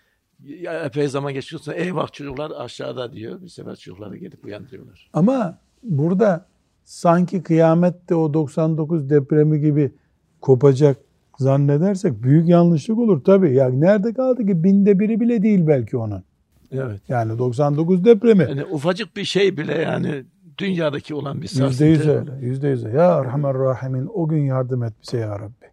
ya 0.44 0.84
epey 0.84 1.08
zaman 1.08 1.32
geçiyorsa 1.32 1.74
eyvah 1.74 2.12
çocuklar 2.12 2.52
aşağıda 2.56 3.12
diyor. 3.12 3.42
Bir 3.42 3.48
sefer 3.48 3.76
çocukları 3.76 4.16
gelip 4.16 4.44
uyandırıyorlar. 4.44 5.10
Ama 5.12 5.58
burada 5.82 6.46
sanki 6.84 7.42
kıyamette 7.42 8.14
o 8.14 8.34
99 8.34 9.10
depremi 9.10 9.60
gibi 9.60 9.92
kopacak 10.40 10.96
zannedersek 11.38 12.22
büyük 12.22 12.48
yanlışlık 12.48 12.98
olur 12.98 13.24
tabii. 13.24 13.54
Ya 13.54 13.68
nerede 13.68 14.12
kaldı 14.12 14.46
ki 14.46 14.64
binde 14.64 14.98
biri 14.98 15.20
bile 15.20 15.42
değil 15.42 15.66
belki 15.66 15.96
onun. 15.96 16.24
Evet. 16.72 17.00
Yani 17.08 17.38
99 17.38 18.04
depremi. 18.04 18.42
Yani 18.42 18.64
ufacık 18.64 19.16
bir 19.16 19.24
şey 19.24 19.56
bile 19.56 19.74
yani 19.74 20.24
dünyadaki 20.58 21.14
olan 21.14 21.42
bir 21.42 21.46
sarsıntı. 21.46 21.84
Yüzde 21.84 21.86
yüz 21.86 22.08
öyle. 22.08 22.46
Yüzde 22.46 22.68
yüz 22.68 22.84
öyle. 22.84 22.98
Ya 22.98 23.24
Rahman 23.24 23.54
Rahimin 23.54 24.10
o 24.14 24.28
gün 24.28 24.44
yardım 24.44 24.82
et 24.82 24.92
bize 25.02 25.18
ya 25.18 25.38
Rabbi. 25.38 25.66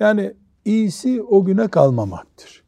Yani 0.00 0.34
iyisi 0.64 1.22
o 1.22 1.44
güne 1.44 1.68
kalmamaktır. 1.68 2.62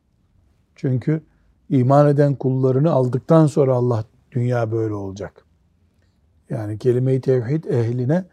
Çünkü 0.77 1.23
iman 1.71 2.09
eden 2.09 2.35
kullarını 2.35 2.91
aldıktan 2.91 3.47
sonra 3.47 3.75
Allah 3.75 4.05
dünya 4.33 4.73
böyle 4.73 4.95
olacak. 4.95 5.45
Yani 6.51 6.79
kelime-i 6.79 7.21
tevhid 7.21 7.65
ehline 7.65 8.25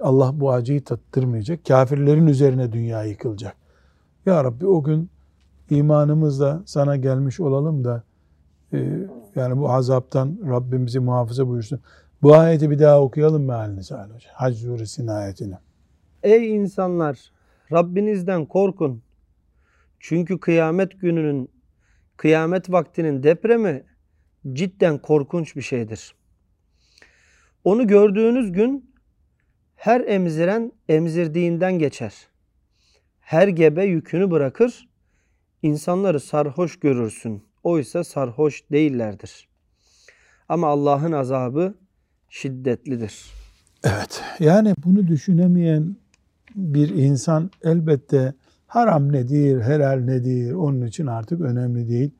Allah 0.00 0.40
bu 0.40 0.52
acıyı 0.52 0.84
tattırmayacak. 0.84 1.64
Kafirlerin 1.64 2.26
üzerine 2.26 2.72
dünya 2.72 3.04
yıkılacak. 3.04 3.56
Ya 4.26 4.44
Rabbi 4.44 4.66
o 4.66 4.82
gün 4.82 5.10
imanımızla 5.70 6.62
sana 6.66 6.96
gelmiş 6.96 7.40
olalım 7.40 7.84
da 7.84 8.02
yani 9.36 9.56
bu 9.56 9.70
azaptan 9.70 10.38
Rabbimizi 10.48 11.00
muhafaza 11.00 11.48
buyursun. 11.48 11.80
Bu 12.22 12.34
ayeti 12.34 12.70
bir 12.70 12.78
daha 12.78 13.00
okuyalım 13.00 13.42
mı 13.44 13.52
halinize 13.52 13.94
Hocam? 13.94 14.32
Hac 14.32 14.56
suresinin 14.56 15.08
ayetini. 15.08 15.54
Ey 16.22 16.56
insanlar! 16.56 17.30
Rabbinizden 17.72 18.46
korkun. 18.46 19.02
Çünkü 20.00 20.40
kıyamet 20.40 21.00
gününün, 21.00 21.50
kıyamet 22.16 22.72
vaktinin 22.72 23.22
depremi 23.22 23.84
cidden 24.52 24.98
korkunç 24.98 25.56
bir 25.56 25.62
şeydir. 25.62 26.14
Onu 27.64 27.86
gördüğünüz 27.86 28.52
gün 28.52 28.90
her 29.76 30.00
emziren 30.00 30.72
emzirdiğinden 30.88 31.78
geçer. 31.78 32.14
Her 33.20 33.48
gebe 33.48 33.84
yükünü 33.84 34.30
bırakır. 34.30 34.88
İnsanları 35.62 36.20
sarhoş 36.20 36.80
görürsün. 36.80 37.42
Oysa 37.66 38.04
sarhoş 38.04 38.62
değillerdir. 38.72 39.48
Ama 40.48 40.66
Allah'ın 40.66 41.12
azabı 41.12 41.74
şiddetlidir. 42.28 43.24
Evet. 43.84 44.22
Yani 44.40 44.74
bunu 44.84 45.06
düşünemeyen 45.06 45.96
bir 46.54 46.88
insan 46.88 47.50
elbette 47.62 48.34
haram 48.66 49.12
nedir, 49.12 49.60
helal 49.60 49.98
nedir 49.98 50.52
onun 50.52 50.86
için 50.86 51.06
artık 51.06 51.40
önemli 51.40 51.88
değil 51.88 52.10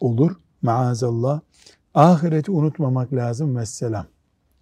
olur 0.00 0.36
maazallah. 0.62 1.40
Ahireti 1.94 2.50
unutmamak 2.50 3.12
lazım 3.12 3.56
vesselam. 3.56 4.06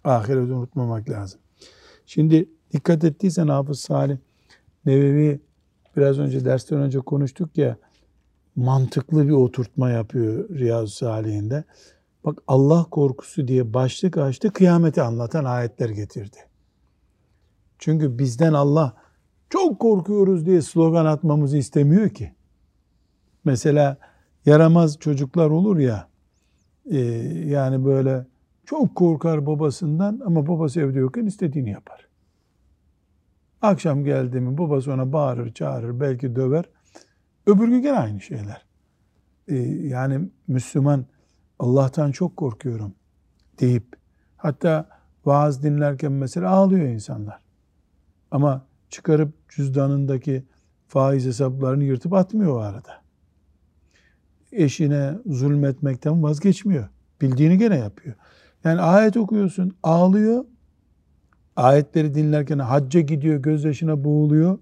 Ahireti 0.03 0.53
unutmamak 0.53 1.09
lazım. 1.09 1.39
Şimdi 2.05 2.49
dikkat 2.71 3.03
ettiysen 3.03 3.47
Hafız 3.47 3.79
Salih 3.79 4.17
Nevevi 4.85 5.39
biraz 5.97 6.19
önce 6.19 6.45
dersten 6.45 6.79
önce 6.79 6.99
konuştuk 6.99 7.57
ya 7.57 7.77
mantıklı 8.57 9.27
bir 9.27 9.33
oturtma 9.33 9.89
yapıyor 9.89 10.49
Riyazu 10.49 10.87
Salih'inde. 10.87 11.63
Bak 12.25 12.39
Allah 12.47 12.83
korkusu 12.83 13.47
diye 13.47 13.73
başlık 13.73 14.17
açtı 14.17 14.53
kıyameti 14.53 15.01
anlatan 15.01 15.45
ayetler 15.45 15.89
getirdi. 15.89 16.37
Çünkü 17.79 18.19
bizden 18.19 18.53
Allah 18.53 18.93
çok 19.49 19.79
korkuyoruz 19.79 20.45
diye 20.45 20.61
slogan 20.61 21.05
atmamızı 21.05 21.57
istemiyor 21.57 22.09
ki. 22.09 22.33
Mesela 23.45 23.97
yaramaz 24.45 24.99
çocuklar 24.99 25.49
olur 25.49 25.77
ya 25.77 26.07
e, 26.91 26.97
yani 27.45 27.85
böyle 27.85 28.25
çok 28.65 28.95
korkar 28.95 29.45
babasından 29.45 30.21
ama 30.25 30.47
babası 30.47 30.81
evde 30.81 30.99
yokken 30.99 31.25
istediğini 31.25 31.69
yapar. 31.69 32.07
Akşam 33.61 34.03
geldi 34.03 34.39
mi 34.39 34.57
babası 34.57 34.93
ona 34.93 35.13
bağırır, 35.13 35.53
çağırır, 35.53 35.99
belki 35.99 36.35
döver. 36.35 36.65
Öbür 37.47 37.67
gün 37.67 37.81
gene 37.81 37.97
aynı 37.97 38.21
şeyler. 38.21 38.65
Ee, 39.47 39.55
yani 39.87 40.29
Müslüman 40.47 41.05
Allah'tan 41.59 42.11
çok 42.11 42.37
korkuyorum 42.37 42.95
deyip 43.59 43.95
hatta 44.37 44.89
vaaz 45.25 45.63
dinlerken 45.63 46.11
mesela 46.11 46.49
ağlıyor 46.49 46.87
insanlar. 46.87 47.39
Ama 48.31 48.65
çıkarıp 48.89 49.49
cüzdanındaki 49.49 50.43
faiz 50.87 51.25
hesaplarını 51.25 51.83
yırtıp 51.83 52.13
atmıyor 52.13 52.55
o 52.55 52.59
arada. 52.59 53.01
Eşine 54.51 55.13
zulmetmekten 55.25 56.23
vazgeçmiyor. 56.23 56.89
Bildiğini 57.21 57.57
gene 57.57 57.77
yapıyor. 57.77 58.15
Yani 58.63 58.81
ayet 58.81 59.17
okuyorsun, 59.17 59.75
ağlıyor. 59.83 60.45
Ayetleri 61.55 62.15
dinlerken 62.15 62.59
hacca 62.59 62.99
gidiyor, 62.99 63.39
gözyaşına 63.39 64.03
boğuluyor. 64.03 64.59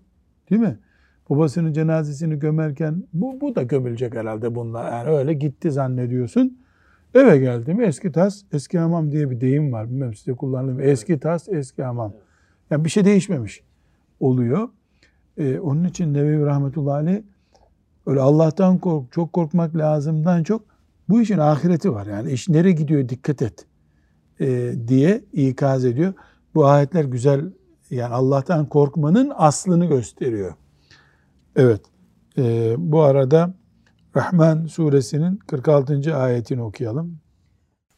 Değil 0.50 0.62
mi? 0.62 0.80
Babasının 1.30 1.74
cenazesini 1.74 2.40
gömerken 2.40 3.04
bu, 3.14 3.42
bu 3.42 3.56
da 3.56 3.64
gömülecek 3.64 4.16
herhalde 4.16 4.56
bunlar. 4.56 4.92
Yani 4.92 5.10
öyle 5.10 5.34
gitti 5.34 5.72
zannediyorsun. 5.72 6.58
Eve 7.14 7.38
geldi 7.38 7.74
mi 7.74 7.84
eski 7.86 8.12
tas, 8.12 8.44
eski 8.54 8.80
hamam 8.80 9.12
diye 9.12 9.30
bir 9.30 9.42
deyim 9.42 9.74
var. 9.74 9.90
Bilmem 9.90 10.14
size 10.14 10.34
kullanılıyor. 10.34 10.80
Eski 10.80 11.20
tas, 11.20 11.50
eski 11.50 11.84
hamam. 11.84 12.14
Yani 12.72 12.86
bir 12.86 12.90
şey 12.90 13.06
değişmemiş 13.06 13.64
oluyor. 14.20 14.70
Ee, 15.38 15.60
onun 15.60 15.84
için 15.84 16.14
Nebevi 16.14 16.46
Rahmetullahi 16.46 16.96
Aleyh 16.96 17.22
öyle 18.06 18.22
Allah'tan 18.22 18.78
kork, 18.78 19.12
çok 19.12 19.34
korkmak 19.34 19.76
lazımdan 19.76 20.44
çok 20.44 20.62
bu 21.10 21.22
işin 21.22 21.38
ahireti 21.38 21.94
var. 21.94 22.06
Yani 22.06 22.32
iş 22.32 22.50
nereye 22.50 22.72
gidiyor 22.72 23.10
dikkat 23.10 23.42
et 23.42 23.66
e, 24.40 24.74
diye 24.88 25.24
ikaz 25.34 25.86
ediyor. 25.86 26.14
Bu 26.56 26.66
ayetler 26.66 27.04
güzel 27.04 27.52
yani 27.90 28.14
Allah'tan 28.14 28.70
korkmanın 28.70 29.32
aslını 29.36 29.86
gösteriyor. 29.86 30.54
Evet. 31.57 31.81
E, 32.39 32.75
bu 32.79 33.03
arada 33.03 33.55
Rahman 34.17 34.67
suresinin 34.67 35.37
46. 35.37 36.17
ayetini 36.17 36.63
okuyalım. 36.63 37.19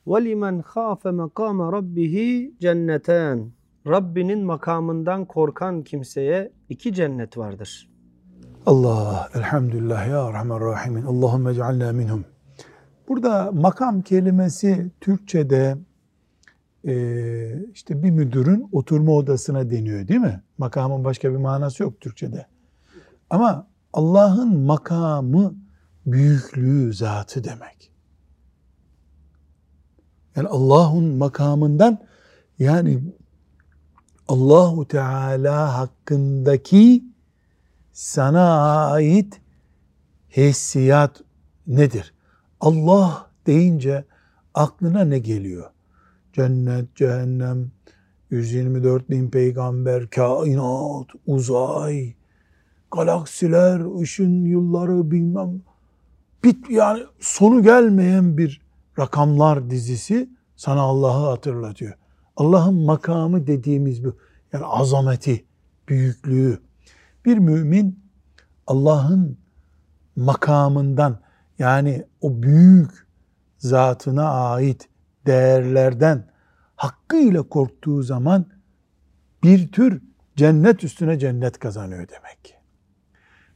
وَلِمَنْ 0.07 0.63
خَافَ 0.63 1.03
مَقَامَ 1.03 1.59
رَبِّهِ 1.79 2.51
cenneten. 2.59 3.53
Rabbinin 3.87 4.45
makamından 4.45 5.25
korkan 5.25 5.83
kimseye 5.83 6.53
iki 6.69 6.95
cennet 6.95 7.39
vardır. 7.39 7.89
Allah, 8.67 9.29
elhamdülillah 9.35 10.09
ya 10.09 10.33
Rahman 10.33 10.61
Rahimin. 10.61 11.03
Allahümme 11.03 11.55
cealna 11.55 11.93
minhum. 11.93 12.25
Burada 13.09 13.53
makam 13.53 14.03
kelimesi 14.03 14.91
Türkçe'de 15.01 15.77
e, 16.87 16.95
işte 17.73 18.03
bir 18.03 18.11
müdürün 18.11 18.69
oturma 18.73 19.13
odasına 19.13 19.71
deniyor 19.71 20.09
değil 20.09 20.21
mi? 20.21 20.43
Makamın 20.59 21.05
başka 21.05 21.31
bir 21.33 21.37
manası 21.37 21.83
yok 21.83 22.01
Türkçe'de. 22.01 22.47
Ama 23.30 23.68
Allah'ın 23.94 24.60
makamı 24.60 25.56
büyüklüğü 26.06 26.94
zatı 26.94 27.44
demek. 27.44 27.92
Yani 30.36 30.48
Allah'ın 30.48 31.04
makamından 31.04 32.00
yani 32.60 33.04
Allahu 34.28 34.88
Teala 34.88 35.78
hakkındaki 35.78 37.04
sana 37.92 38.88
ait 38.92 39.42
hissiyat 40.38 41.22
nedir? 41.68 42.14
Allah 42.60 43.30
deyince 43.48 44.06
aklına 44.54 45.02
ne 45.04 45.20
geliyor? 45.20 45.70
Cennet, 46.34 46.96
cehennem, 46.96 47.72
124 48.30 49.10
bin 49.10 49.30
peygamber, 49.30 50.10
kainat, 50.10 51.08
uzay, 51.26 52.14
galaksiler, 52.92 54.02
ışın 54.02 54.46
yılları 54.46 55.12
bilmem 55.12 55.62
bit 56.44 56.70
yani 56.70 57.04
sonu 57.20 57.64
gelmeyen 57.64 58.38
bir 58.38 58.62
rakamlar 59.00 59.70
dizisi 59.70 60.30
sana 60.56 60.82
Allah'ı 60.82 61.30
hatırlatıyor. 61.30 61.94
Allah'ın 62.36 62.86
makamı 62.86 63.48
dediğimiz 63.48 64.06
bu. 64.06 64.18
Yani 64.54 64.66
azameti, 64.66 65.46
büyüklüğü. 65.90 66.60
Bir 67.26 67.38
mümin 67.38 68.00
Allah'ın 68.68 69.38
makamından 70.16 71.20
yani 71.60 72.06
o 72.22 72.44
büyük 72.44 73.08
zatına 73.58 74.30
ait 74.30 74.90
değerlerden 75.26 76.28
hakkıyla 76.76 77.44
korktuğu 77.44 78.04
zaman 78.04 78.46
bir 79.44 79.72
tür 79.72 80.02
cennet 80.36 80.84
üstüne 80.84 81.20
cennet 81.20 81.60
kazanıyor 81.60 82.08
demek. 82.08 82.57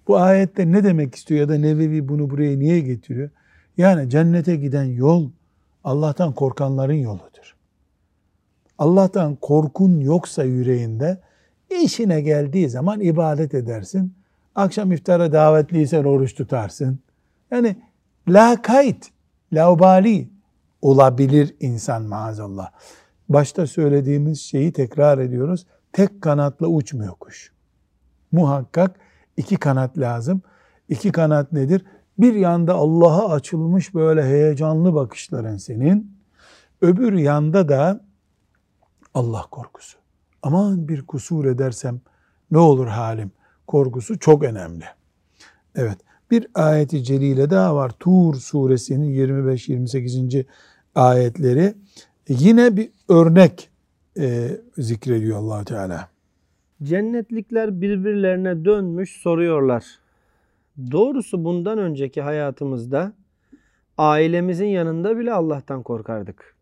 Bu 0.08 0.18
ayette 0.18 0.72
ne 0.72 0.84
demek 0.84 1.16
istiyor 1.16 1.40
ya 1.40 1.50
da 1.50 1.58
Nevevi 1.58 2.08
bunu 2.10 2.30
buraya 2.30 2.60
niye 2.60 2.80
getiriyor? 2.80 3.30
Yani 3.78 4.10
cennete 4.10 4.56
giden 4.56 4.84
yol 4.84 5.30
Allah'tan 5.84 6.34
korkanların 6.34 6.94
yoludur. 6.94 7.56
Allah'tan 8.78 9.36
korkun 9.36 10.00
yoksa 10.00 10.44
yüreğinde 10.44 11.18
işine 11.84 12.22
geldiği 12.22 12.70
zaman 12.70 13.00
ibadet 13.00 13.54
edersin. 13.54 14.14
Akşam 14.56 14.92
iftara 14.92 15.34
davetliysen 15.34 16.04
oruç 16.04 16.36
tutarsın. 16.36 17.00
Yani 17.52 17.76
lakayt, 18.28 19.10
laubali 19.54 20.30
olabilir 20.82 21.56
insan 21.60 22.04
maazallah. 22.04 22.72
Başta 23.30 23.68
söylediğimiz 23.68 24.42
şeyi 24.42 24.72
tekrar 24.72 25.18
ediyoruz. 25.18 25.66
Tek 25.94 26.22
kanatla 26.22 26.68
uçmuyor 26.68 27.14
kuş. 27.14 27.52
Muhakkak 28.32 29.00
iki 29.38 29.58
kanat 29.58 29.98
lazım. 29.98 30.42
İki 30.90 31.12
kanat 31.12 31.52
nedir? 31.52 31.86
Bir 32.18 32.34
yanda 32.34 32.74
Allah'a 32.74 33.32
açılmış 33.32 33.94
böyle 33.94 34.24
heyecanlı 34.24 34.94
bakışların 34.96 35.58
senin. 35.58 36.18
Öbür 36.82 37.14
yanda 37.14 37.70
da 37.70 38.02
Allah 39.14 39.46
korkusu. 39.52 39.98
Aman 40.44 40.88
bir 40.88 41.02
kusur 41.02 41.46
edersem 41.46 42.02
ne 42.52 42.58
olur 42.58 42.88
halim 42.88 43.32
korkusu 43.68 44.20
çok 44.20 44.44
önemli. 44.44 44.86
Evet 45.76 45.98
bir 46.32 46.48
ayeti 46.56 47.04
celile 47.04 47.50
daha 47.50 47.76
var. 47.76 47.92
Tur 48.00 48.36
suresinin 48.36 49.14
25-28. 49.14 50.46
ayetleri. 50.96 51.74
Yine 52.30 52.78
bir 52.78 52.90
örnek 53.10 53.70
e, 54.20 54.58
zikrediyor 54.78 55.38
allah 55.38 55.64
Teala. 55.64 56.08
Cennetlikler 56.84 57.82
birbirlerine 57.82 58.66
dönmüş 58.66 59.22
soruyorlar. 59.22 59.86
Doğrusu 60.92 61.44
bundan 61.46 61.78
önceki 61.78 62.22
hayatımızda 62.22 63.14
ailemizin 63.98 64.66
yanında 64.66 65.18
bile 65.18 65.34
Allah'tan 65.34 65.84
korkardık. 65.84 66.56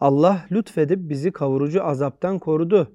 Allah 0.00 0.46
lütfedip 0.52 1.10
bizi 1.10 1.32
kavurucu 1.32 1.84
azaptan 1.84 2.38
korudu. 2.38 2.92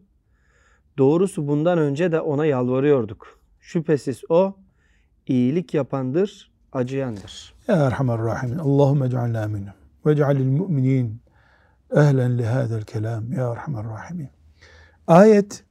Doğrusu 0.98 1.48
bundan 1.48 1.78
önce 1.78 2.12
de 2.12 2.22
ona 2.22 2.46
yalvarıyorduk. 2.46 3.40
Şüphesiz 3.60 4.22
o 4.30 4.56
iyilik 5.28 5.74
yapandır, 5.74 6.52
acıyandır. 6.72 7.54
Ya 7.68 7.76
Erhamer 7.76 8.18
Rahimin. 8.20 8.58
Allahümme 8.58 9.06
ec'alna 9.06 9.48
minhum. 9.48 9.74
Ve 10.06 10.12
ec'alil 10.12 10.46
mu'minin 10.46 11.22
ehlen 11.96 12.38
lihâzel 12.38 12.82
kelam. 12.82 13.32
Ya 13.32 13.52
Erhamer 13.52 13.86
Rahimin. 13.86 14.30
Ayet 15.08 15.64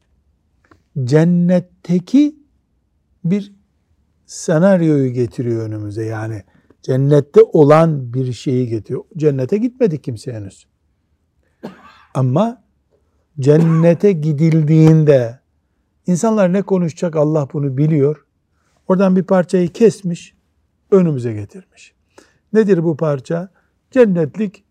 cennetteki 1.05 2.37
bir 3.25 3.53
senaryoyu 4.27 5.13
getiriyor 5.13 5.67
önümüze. 5.67 6.05
Yani 6.05 6.43
cennette 6.83 7.43
olan 7.43 8.15
bir 8.15 8.33
şeyi 8.33 8.69
getiriyor. 8.69 9.05
Cennete 9.17 9.57
gitmedik 9.57 10.05
kimse 10.05 10.33
henüz. 10.33 10.67
Ama 12.15 12.63
cennete 13.41 14.13
gidildiğinde 14.13 15.41
insanlar 16.07 16.53
ne 16.53 16.63
konuşacak 16.63 17.17
Allah 17.17 17.49
bunu 17.53 17.77
biliyor. 17.77 18.27
Oradan 18.89 19.17
bir 19.17 19.23
parçayı 19.23 19.69
kesmiş, 19.69 20.35
önümüze 20.91 21.33
getirmiş. 21.33 21.95
Nedir 22.53 22.85
bu 22.85 22.97
parça? 22.97 23.49
Cennetlik 23.91 24.65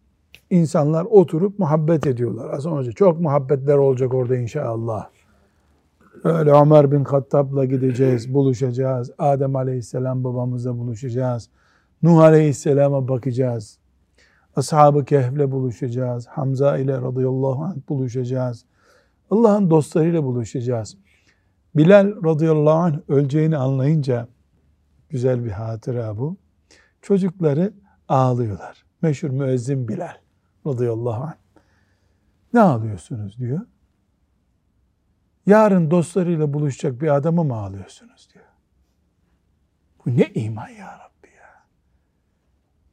insanlar 0.50 1.06
oturup 1.06 1.60
muhabbet 1.60 2.08
ediyorlar. 2.08 2.52
Hasan 2.52 2.72
Hoca 2.72 2.92
çok 2.92 3.20
muhabbetler 3.22 3.76
olacak 3.76 4.14
orada 4.14 4.36
inşallah. 4.36 5.10
Öyle 6.24 6.52
Ömer 6.52 6.92
bin 6.92 7.04
Hattab'la 7.04 7.66
gideceğiz, 7.66 8.34
buluşacağız. 8.34 9.12
Adem 9.18 9.56
Aleyhisselam 9.56 10.24
babamızla 10.24 10.78
buluşacağız. 10.78 11.50
Nuh 12.04 12.20
Aleyhisselam'a 12.20 13.08
bakacağız. 13.08 13.78
Ashab-ı 14.56 15.06
Kehf'le 15.06 15.52
buluşacağız. 15.52 16.28
Hamza 16.28 16.78
ile 16.78 16.94
radıyallahu 17.02 17.64
anh 17.64 17.76
buluşacağız. 17.90 18.66
Allah'ın 19.30 19.70
dostlarıyla 19.70 20.24
buluşacağız. 20.24 20.98
Bilal 21.76 22.24
radıyallahu 22.24 22.78
anh 22.78 22.98
öleceğini 23.08 23.58
anlayınca 23.58 24.28
güzel 25.10 25.46
bir 25.46 25.52
hatıra 25.52 26.18
bu. 26.18 26.38
Çocukları 27.02 27.74
ağlıyorlar. 28.08 28.86
Meşhur 29.02 29.30
müezzin 29.30 29.88
Bilal 29.88 30.16
radıyallahu 30.68 31.24
anh. 31.24 31.36
Ne 32.54 32.62
ağlıyorsunuz 32.62 33.38
diyor. 33.38 33.62
Yarın 35.46 35.92
dostlarıyla 35.92 36.54
buluşacak 36.54 37.02
bir 37.02 37.16
adamı 37.16 37.44
mı 37.44 37.56
ağlıyorsunuz 37.56 38.30
diyor. 38.34 38.46
Bu 40.06 40.18
ne 40.18 40.32
iman 40.34 40.70
ya 40.70 40.86
Rabbi 40.86 41.28
ya. 41.28 41.66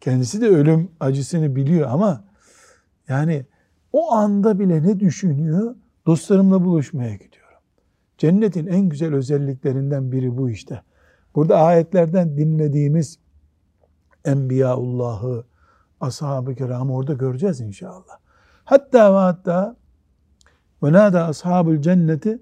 Kendisi 0.00 0.40
de 0.40 0.48
ölüm 0.48 0.90
acısını 1.00 1.56
biliyor 1.56 1.90
ama 1.90 2.24
yani 3.08 3.46
o 3.92 4.12
anda 4.12 4.58
bile 4.58 4.82
ne 4.82 5.00
düşünüyor? 5.00 5.76
Dostlarımla 6.06 6.64
buluşmaya 6.64 7.14
gidiyorum. 7.14 7.58
Cennetin 8.18 8.66
en 8.66 8.88
güzel 8.88 9.14
özelliklerinden 9.14 10.12
biri 10.12 10.36
bu 10.36 10.50
işte. 10.50 10.82
Burada 11.34 11.58
ayetlerden 11.58 12.36
dinlediğimiz 12.36 13.18
Enbiyaullah'ı, 14.24 15.44
ashab-ı 16.00 16.54
kiramı 16.54 16.94
orada 16.94 17.12
göreceğiz 17.12 17.60
inşallah. 17.60 18.18
Hatta 18.64 19.14
ve 19.14 19.18
hatta 19.18 19.76
ve 20.82 20.92
nâdâ 20.92 21.26
ashabul 21.26 21.82
cenneti 21.82 22.38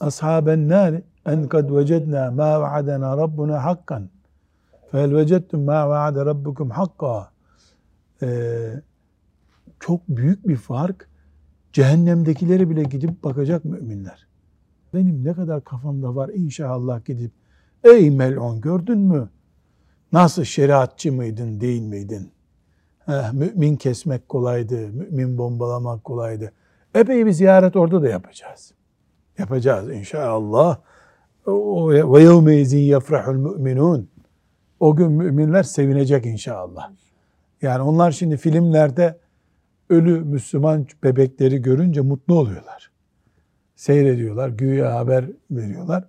ashaben 0.00 0.68
nâri 0.68 1.02
en 1.26 1.48
kad 1.48 1.70
vecednâ 1.70 2.30
mâ 2.30 2.60
vaadena 2.60 3.16
rabbuna 3.16 3.64
hakkan 3.64 4.08
fel 4.90 5.16
vecettum 5.16 5.64
mâ 5.64 5.88
vaade 5.88 6.26
rabbukum 6.26 6.70
hakka 6.70 7.30
çok 9.80 10.08
büyük 10.08 10.48
bir 10.48 10.56
fark 10.56 11.08
cehennemdekileri 11.72 12.70
bile 12.70 12.82
gidip 12.82 13.24
bakacak 13.24 13.64
müminler. 13.64 14.26
Benim 14.94 15.24
ne 15.24 15.32
kadar 15.32 15.64
kafamda 15.64 16.16
var 16.16 16.28
inşallah 16.28 17.04
gidip 17.04 17.32
ey 17.84 18.10
mel'un 18.10 18.60
gördün 18.60 18.98
mü? 18.98 19.28
Nasıl 20.12 20.44
şeriatçı 20.44 21.12
mıydın 21.12 21.60
değil 21.60 21.82
miydin? 21.82 22.30
Eh, 23.08 23.32
mümin 23.32 23.76
kesmek 23.76 24.28
kolaydı, 24.28 24.88
mümin 24.88 25.38
bombalamak 25.38 26.04
kolaydı. 26.04 26.52
Epey 26.96 27.26
bir 27.26 27.32
ziyaret 27.32 27.76
orada 27.76 28.02
da 28.02 28.08
yapacağız. 28.08 28.72
Yapacağız 29.38 29.90
inşallah. 29.90 30.78
Ve 31.46 32.22
yevme 32.22 32.56
izin 32.56 32.78
yefrahul 32.78 33.34
müminun. 33.34 34.08
O 34.80 34.96
gün 34.96 35.12
müminler 35.12 35.62
sevinecek 35.62 36.26
inşallah. 36.26 36.90
Yani 37.62 37.82
onlar 37.82 38.10
şimdi 38.10 38.36
filmlerde 38.36 39.18
ölü 39.90 40.20
Müslüman 40.20 40.86
bebekleri 41.04 41.62
görünce 41.62 42.00
mutlu 42.00 42.38
oluyorlar. 42.38 42.90
Seyrediyorlar, 43.74 44.48
güya 44.48 44.94
haber 44.94 45.24
veriyorlar. 45.50 46.04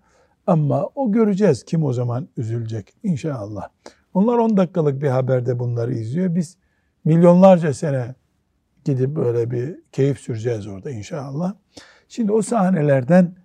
Ama 0.48 0.90
o 0.96 1.12
göreceğiz 1.12 1.64
kim 1.64 1.84
o 1.84 1.94
zaman 1.94 2.28
üzülecek 2.38 2.94
inşallah. 3.04 3.68
Onlar 4.14 4.38
10 4.38 4.58
dakikalık 4.58 5.02
bir 5.02 5.08
haberde 5.08 5.60
bunları 5.60 5.94
izliyor. 5.94 6.36
Biz 6.36 6.58
milyonlarca 7.06 7.74
sene 7.74 8.16
gidip 8.88 9.16
böyle 9.16 9.52
bir 9.52 9.80
keyif 9.92 10.20
süreceğiz 10.20 10.68
orada 10.68 10.92
inşallah. 10.92 11.54
Şimdi 12.08 12.32
o 12.32 12.42
sahnelerden 12.42 13.36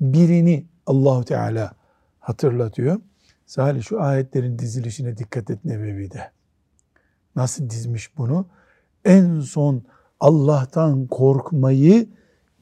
birini 0.00 0.66
Allahu 0.86 1.24
Teala 1.24 1.72
hatırlatıyor. 2.18 3.00
Salih 3.46 3.82
şu 3.82 4.02
ayetlerin 4.02 4.58
dizilişine 4.58 5.16
dikkat 5.16 5.50
et 5.50 5.64
Nebevi'de. 5.64 6.30
Nasıl 7.36 7.70
dizmiş 7.70 8.18
bunu? 8.18 8.46
En 9.04 9.40
son 9.40 9.82
Allah'tan 10.20 11.06
korkmayı 11.06 12.08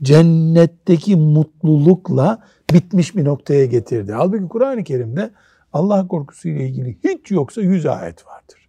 cennetteki 0.02 1.16
mutlulukla 1.16 2.38
bitmiş 2.74 3.16
bir 3.16 3.24
noktaya 3.24 3.66
getirdi. 3.66 4.12
Halbuki 4.12 4.48
Kur'an-ı 4.48 4.84
Kerim'de 4.84 5.30
Allah 5.72 6.08
korkusu 6.08 6.48
ile 6.48 6.68
ilgili 6.68 6.98
hiç 7.04 7.30
yoksa 7.30 7.60
yüz 7.60 7.86
ayet 7.86 8.26
vardır. 8.26 8.68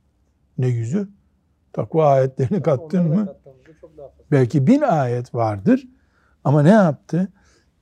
Ne 0.57 0.67
yüzü? 0.67 1.07
Takva 1.73 2.07
ayetlerini 2.07 2.61
kattın 2.61 3.07
mı? 3.07 3.35
Belki 4.33 4.67
bin 4.67 4.81
ayet 4.81 5.35
vardır. 5.35 5.87
Ama 6.43 6.61
ne 6.61 6.69
yaptı? 6.69 7.27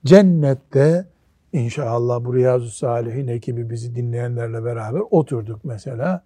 Cennette 0.06 1.08
inşallah 1.54 2.26
bu 2.26 2.36
Riyazu 2.36 2.70
Salihin 2.70 3.28
ekibi 3.28 3.70
bizi 3.70 3.96
dinleyenlerle 3.96 4.64
beraber 4.64 5.02
oturduk 5.12 5.66
mesela. 5.66 6.24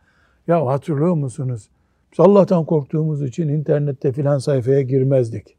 Ya 0.48 0.66
hatırlıyor 0.66 1.14
musunuz? 1.14 1.70
Biz 2.12 2.20
Allah'tan 2.20 2.66
korktuğumuz 2.66 3.24
için 3.24 3.48
internette 3.48 4.12
filan 4.12 4.38
sayfaya 4.38 4.82
girmezdik. 4.82 5.58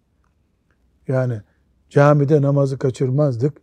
Yani 1.08 1.40
camide 1.90 2.42
namazı 2.42 2.78
kaçırmazdık. 2.78 3.56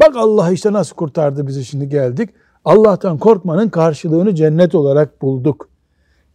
Bak 0.00 0.16
Allah 0.16 0.50
işte 0.50 0.72
nasıl 0.72 0.96
kurtardı 0.96 1.46
bizi 1.46 1.64
şimdi 1.64 1.88
geldik. 1.88 2.30
Allah'tan 2.64 3.18
korkmanın 3.18 3.68
karşılığını 3.68 4.34
cennet 4.34 4.74
olarak 4.74 5.22
bulduk 5.22 5.68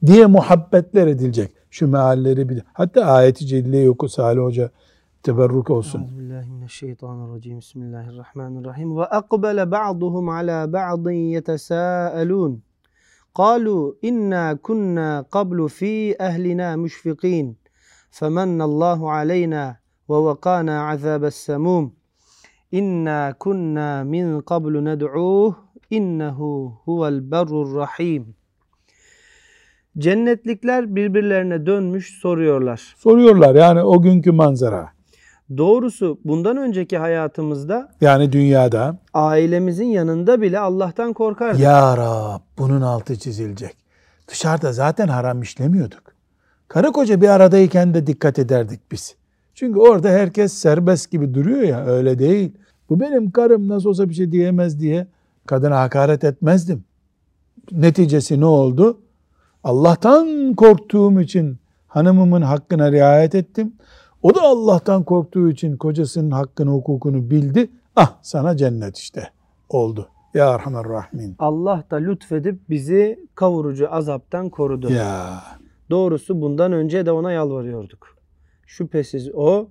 diye 0.05 0.25
muhabbetler 0.25 1.07
edilecek. 1.07 1.61
Şu 1.71 1.88
mealleri 1.88 2.49
bir 2.49 2.63
Hatta 2.73 3.05
ayeti 3.05 3.47
celleyi 3.47 3.89
oku 3.89 4.10
Salih 4.10 4.41
Hoca 4.41 4.71
teberruk 5.23 5.69
olsun. 5.69 6.01
Euzubillahimineşşeytanirracim. 6.01 7.57
Bismillahirrahmanirrahim. 7.57 8.97
Ve 8.97 9.05
akbele 9.05 9.71
ba'duhum 9.71 10.29
ala 10.29 10.73
ba'din 10.73 11.12
yetesâelûn. 11.36 12.62
قالوا 13.41 13.84
إنا 14.10 14.45
كنا 14.67 15.10
قبل 15.36 15.60
في 15.77 15.93
أهلنا 16.27 16.67
مشفقين 16.84 17.47
فمن 18.17 18.62
الله 18.62 18.99
علينا 19.17 19.63
ووقانا 20.10 20.75
عذاب 20.89 21.23
السموم 21.34 21.86
إنا 22.79 23.19
كنا 23.43 24.03
من 24.03 24.41
قبل 24.51 24.73
ندعوه 24.84 25.55
إنه 25.97 26.39
هو 26.89 27.01
البر 27.07 27.53
الرحيم 27.65 28.23
Cennetlikler 29.97 30.95
birbirlerine 30.95 31.65
dönmüş 31.65 32.19
soruyorlar. 32.19 32.95
Soruyorlar 32.97 33.56
yani 33.56 33.84
o 33.84 34.01
günkü 34.01 34.32
manzara. 34.32 34.89
Doğrusu 35.58 36.19
bundan 36.25 36.58
önceki 36.58 36.97
hayatımızda 36.97 37.91
Yani 38.01 38.32
dünyada 38.32 38.97
ailemizin 39.13 39.86
yanında 39.86 40.41
bile 40.41 40.60
Allah'tan 40.60 41.13
korkardık. 41.13 41.62
ya 41.62 41.97
Rab 41.97 42.41
bunun 42.58 42.82
altı 42.82 43.19
çizilecek. 43.19 43.75
Dışarıda 44.27 44.73
zaten 44.73 45.08
haram 45.08 45.41
işlemiyorduk. 45.41 46.04
Karı 46.67 46.91
koca 46.91 47.21
bir 47.21 47.27
aradayken 47.30 47.93
de 47.93 48.08
dikkat 48.08 48.39
ederdik 48.39 48.80
biz. 48.91 49.15
Çünkü 49.56 49.80
orada 49.80 50.10
herkes 50.10 50.54
serbest 50.54 51.12
gibi 51.12 51.34
duruyor 51.34 51.62
ya 51.62 51.86
öyle 51.86 52.19
değil. 52.19 52.51
Bu 52.89 52.99
benim 52.99 53.32
karım 53.32 53.67
nasıl 53.67 53.89
olsa 53.89 54.10
bir 54.10 54.13
şey 54.13 54.32
diyemez 54.32 54.80
diye 54.80 55.08
kadına 55.45 55.80
hakaret 55.80 56.23
etmezdim. 56.23 56.84
Neticesi 57.71 58.39
ne 58.39 58.45
oldu? 58.45 58.99
Allah'tan 59.63 60.54
korktuğum 60.54 61.21
için 61.21 61.58
hanımımın 61.88 62.41
hakkına 62.41 62.91
riayet 62.91 63.36
ettim. 63.36 63.74
O 64.21 64.36
da 64.36 64.41
Allah'tan 64.41 65.04
korktuğu 65.04 65.50
için 65.50 65.78
kocasının 65.78 66.32
hakkını, 66.32 66.71
hukukunu 66.71 67.30
bildi. 67.30 67.71
Ah 67.95 68.17
sana 68.21 68.58
cennet 68.58 68.97
işte 68.97 69.30
oldu. 69.69 70.10
Ya 70.34 70.50
Erhamer 70.50 70.89
Rahimin. 70.89 71.36
Allah 71.39 71.84
da 71.91 71.95
lütfedip 71.95 72.69
bizi 72.69 73.19
kavurucu 73.36 73.93
azaptan 73.93 74.50
korudu. 74.50 74.91
Ya 74.91 75.43
Doğrusu 75.89 76.41
bundan 76.41 76.71
önce 76.71 77.06
de 77.06 77.12
ona 77.12 77.32
yalvarıyorduk. 77.32 78.17
Şüphesiz 78.65 79.30
o 79.34 79.67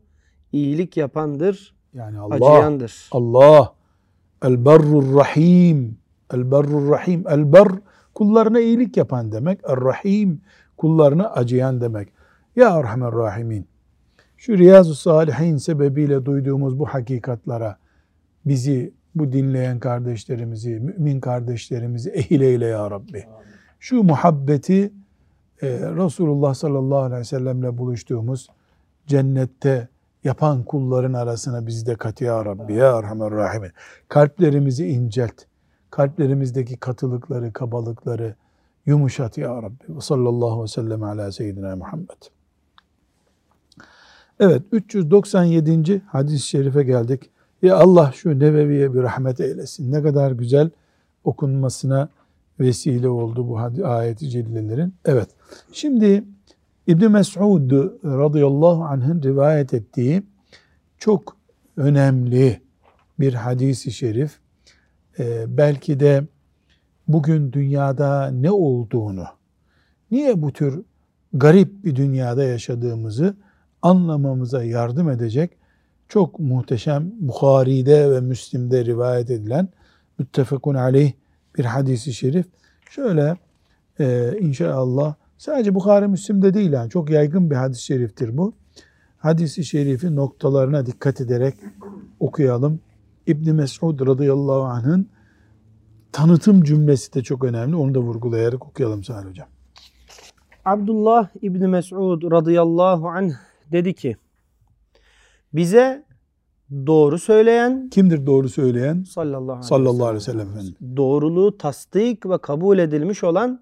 iyilik 0.53 0.97
yapandır, 0.97 1.75
yani 1.95 2.19
Allah 2.19 2.35
acıyandır. 2.35 3.09
Allah 3.13 3.75
El 4.45 4.65
Berrur 4.65 5.17
Rahim 5.17 5.99
El 6.35 6.51
Berrur 6.51 6.91
Rahim 6.91 7.25
El 7.29 7.53
Ber 7.53 7.69
kullarına 8.15 8.61
iyilik 8.61 8.97
yapan 8.97 9.33
demek. 9.33 9.61
El 9.69 9.85
Rahim 9.85 10.41
kullarına 10.77 11.31
acıyan 11.31 11.81
demek. 11.81 12.09
Ya 12.57 12.79
Erhamer 12.79 13.13
Rahimin. 13.13 13.67
Şu 14.37 14.59
Riyazu 14.59 14.95
Salihin 14.95 15.57
sebebiyle 15.57 16.25
duyduğumuz 16.25 16.79
bu 16.79 16.87
hakikatlara 16.87 17.77
bizi, 18.45 18.93
bu 19.15 19.33
dinleyen 19.33 19.79
kardeşlerimizi, 19.79 20.81
mümin 20.81 21.21
kardeşlerimizi 21.21 22.11
ehil 22.11 22.41
eyle 22.41 22.67
ya 22.67 22.91
Rabbi. 22.91 23.25
Şu 23.81 24.03
muhabbeti 24.03 24.93
e, 25.63 25.69
Resulullah 25.69 26.55
sallallahu 26.55 26.99
aleyhi 26.99 27.21
ve 27.21 27.25
sellemle 27.25 27.79
buluştuğumuz 27.79 28.49
cennette 29.07 29.89
yapan 30.25 30.63
kulların 30.63 31.13
arasına 31.13 31.67
bizi 31.67 31.87
de 31.87 31.95
kat 31.95 32.21
ya 32.21 32.45
Rabbi 32.45 32.75
ya 32.75 32.99
Erhamer 32.99 33.31
Rahimin. 33.31 33.71
Kalplerimizi 34.09 34.87
incelt. 34.87 35.50
Kalplerimizdeki 35.91 36.77
katılıkları, 36.77 37.53
kabalıkları 37.53 38.35
yumuşat 38.87 39.39
ya 39.39 39.63
Rabbi. 39.63 39.97
Ve 39.97 40.01
sallallahu 40.01 40.63
ve 40.63 40.69
sellem 40.69 41.03
ala 41.03 41.33
seyyidina 41.33 41.77
Muhammed. 41.77 42.09
Evet 44.41 44.63
397. 44.73 46.03
hadis-i 46.07 46.47
şerife 46.47 46.83
geldik. 46.83 47.31
Ya 47.63 47.77
Allah 47.77 48.13
şu 48.15 48.39
Nebevi'ye 48.39 48.95
bir 48.95 49.03
rahmet 49.03 49.41
eylesin. 49.41 49.93
Ne 49.93 50.03
kadar 50.03 50.33
güzel 50.33 50.71
okunmasına 51.25 52.09
vesile 52.61 53.09
oldu 53.09 53.49
bu 53.49 53.59
ayet-i 53.87 54.29
cellelerin. 54.29 54.95
Evet. 55.05 55.29
Şimdi 55.73 56.25
İbn 56.87 57.11
Mes'ud 57.11 57.71
radıyallahu 58.05 58.85
anh'ın 58.85 59.23
rivayet 59.23 59.75
ettiği 59.75 60.23
çok 60.99 61.37
önemli 61.77 62.61
bir 63.21 63.35
hadisi 63.35 63.93
şerif. 63.93 64.40
Ee, 65.21 65.45
belki 65.49 66.01
de 66.01 66.25
bugün 67.09 67.53
dünyada 67.53 68.31
ne 68.31 68.51
olduğunu, 68.51 69.25
niye 70.11 70.43
bu 70.43 70.53
tür 70.53 70.83
garip 71.33 71.85
bir 71.85 71.97
dünyada 71.97 72.45
yaşadığımızı 72.45 73.37
anlamamıza 73.83 74.65
yardım 74.65 75.11
edecek 75.11 75.51
çok 76.09 76.39
muhteşem 76.39 77.13
Bukhari'de 77.21 78.11
ve 78.11 78.21
Müslim'de 78.21 78.85
rivayet 78.85 79.31
edilen 79.31 79.69
müttefekun 80.19 80.75
aleyh 80.75 81.13
bir 81.59 81.65
hadisi 81.65 82.13
şerif. 82.13 82.47
Şöyle 82.91 83.37
e, 84.01 84.37
inşallah 84.41 85.15
sadece 85.39 85.75
Bukhari 85.75 86.09
Müslim'de 86.09 86.55
değil 86.55 86.73
yani 86.73 86.91
çok 86.91 87.11
yaygın 87.11 87.51
bir 87.51 87.57
hadis-i 87.57 87.83
şeriftir 87.83 88.37
bu. 88.37 88.53
Hadisi 89.19 89.65
şerifi 89.65 90.17
noktalarına 90.17 90.87
dikkat 90.87 91.21
ederek 91.21 91.55
okuyalım. 92.21 92.81
İbn 93.27 93.51
Mes'ud 93.51 94.07
radıyallahu 94.07 94.63
anh'ın 94.63 95.09
tanıtım 96.13 96.63
cümlesi 96.63 97.15
de 97.15 97.23
çok 97.23 97.45
önemli. 97.45 97.77
Onu 97.77 97.95
da 97.95 97.99
vurgulayarak 98.01 98.67
okuyalım 98.67 99.05
Salih 99.05 99.29
Hocam. 99.29 99.49
Abdullah 100.65 101.29
İbni 101.43 101.67
Mes'ud 101.67 102.31
radıyallahu 102.33 103.09
anh 103.09 103.33
dedi 103.73 103.95
ki 103.95 104.17
bize 105.53 106.05
doğru 106.87 107.19
söyleyen 107.19 107.89
Kimdir 107.91 108.27
doğru 108.27 108.49
söyleyen? 108.49 109.03
sallallahu 109.03 109.53
aleyhi, 109.53 109.67
Sallallahu 109.67 110.05
aleyhi 110.07 110.17
ve 110.17 110.21
sellem 110.21 110.49
Efendimiz. 110.51 110.97
doğruluğu 110.97 111.59
tasdik 111.59 112.27
ve 112.27 112.39
kabul 112.39 112.79
edilmiş 112.79 113.25
olan 113.25 113.61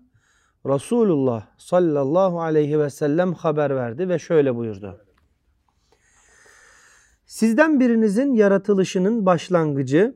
Resulullah 0.66 1.46
sallallahu 1.58 2.40
aleyhi 2.40 2.78
ve 2.78 2.90
sellem 2.90 3.34
haber 3.34 3.76
verdi 3.76 4.08
ve 4.08 4.18
şöyle 4.18 4.56
buyurdu. 4.56 5.00
Sizden 7.28 7.80
birinizin 7.80 8.34
yaratılışının 8.34 9.26
başlangıcı 9.26 10.14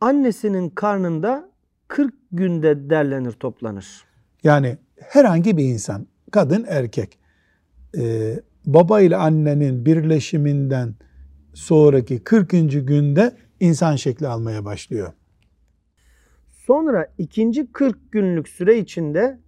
annesinin 0.00 0.70
karnında 0.70 1.50
40 1.88 2.14
günde 2.32 2.90
derlenir 2.90 3.32
toplanır. 3.32 4.04
Yani 4.44 4.78
herhangi 5.00 5.56
bir 5.56 5.64
insan, 5.64 6.06
kadın, 6.30 6.64
erkek, 6.68 7.18
e, 7.98 8.34
baba 8.66 9.00
ile 9.00 9.16
annenin 9.16 9.86
birleşiminden 9.86 10.94
sonraki 11.54 12.24
40. 12.24 12.50
günde 12.86 13.36
insan 13.60 13.96
şekli 13.96 14.28
almaya 14.28 14.64
başlıyor. 14.64 15.12
Sonra 16.66 17.06
ikinci 17.18 17.72
40 17.72 18.12
günlük 18.12 18.48
süre 18.48 18.78
içinde 18.78 19.38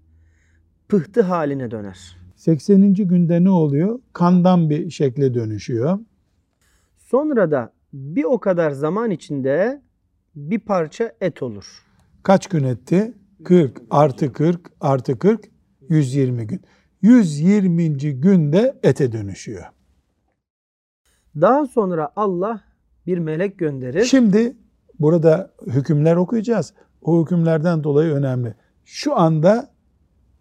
pıhtı 0.88 1.23
haline 1.23 1.70
döner. 1.70 2.16
80. 2.37 2.94
günde 2.94 3.44
ne 3.44 3.51
oluyor? 3.51 4.01
Kandan 4.12 4.70
bir 4.70 4.90
şekle 4.90 5.35
dönüşüyor. 5.35 5.99
Sonra 7.11 7.51
da 7.51 7.73
bir 7.92 8.25
o 8.25 8.38
kadar 8.38 8.70
zaman 8.70 9.11
içinde 9.11 9.83
bir 10.37 10.59
parça 10.59 11.12
et 11.20 11.42
olur. 11.42 11.85
Kaç 12.23 12.46
gün 12.46 12.64
etti? 12.64 13.14
40 13.44 13.83
artı 13.90 14.33
40 14.33 14.61
artı 14.81 15.18
40 15.18 15.51
120 15.88 16.46
gün. 16.46 16.61
120. 17.03 17.99
günde 18.20 18.79
ete 18.83 19.12
dönüşüyor. 19.12 19.64
Daha 21.40 21.66
sonra 21.66 22.12
Allah 22.16 22.61
bir 23.07 23.18
melek 23.18 23.59
gönderir. 23.59 24.05
Şimdi 24.05 24.57
burada 25.01 25.51
hükümler 25.66 26.16
okuyacağız. 26.16 26.75
O 27.03 27.23
hükümlerden 27.23 27.85
dolayı 27.85 28.12
önemli. 28.12 28.55
Şu 28.85 29.16
anda 29.18 29.70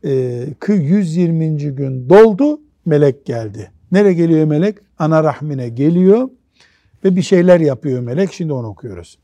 e, 0.03 0.45
120. 0.67 1.57
gün 1.57 2.09
doldu, 2.09 2.61
melek 2.85 3.25
geldi. 3.25 3.71
Nereye 3.91 4.13
geliyor 4.13 4.45
melek? 4.45 4.77
Ana 4.99 5.23
rahmine 5.23 5.69
geliyor 5.69 6.29
ve 7.03 7.15
bir 7.15 7.21
şeyler 7.21 7.59
yapıyor 7.59 8.01
melek. 8.01 8.33
Şimdi 8.33 8.53
onu 8.53 8.67
okuyoruz. 8.67 9.19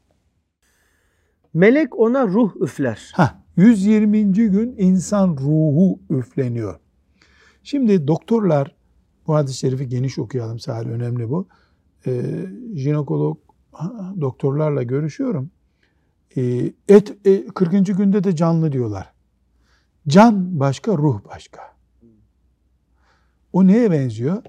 Melek 1.53 1.99
ona 1.99 2.27
ruh 2.27 2.55
üfler. 2.61 3.11
Hah, 3.13 3.35
120. 3.55 4.33
gün 4.33 4.75
insan 4.77 5.37
ruhu 5.41 5.99
üfleniyor. 6.09 6.79
Şimdi 7.63 8.07
doktorlar, 8.07 8.75
bu 9.27 9.35
hadis-i 9.35 9.57
şerifi 9.57 9.87
geniş 9.87 10.19
okuyalım 10.19 10.59
Salih, 10.59 10.89
önemli 10.89 11.29
bu. 11.29 11.47
Ee, 12.07 12.21
jinekolog 12.75 13.37
doktorlarla 14.21 14.83
görüşüyorum. 14.83 15.51
Ee, 16.37 16.73
et 16.87 17.17
e, 17.25 17.45
40. 17.45 17.97
günde 17.97 18.23
de 18.23 18.35
canlı 18.35 18.71
diyorlar. 18.71 19.13
Can 20.07 20.59
başka, 20.59 20.97
ruh 20.97 21.19
başka. 21.25 21.61
O 23.53 23.67
neye 23.67 23.91
benziyor? 23.91 24.43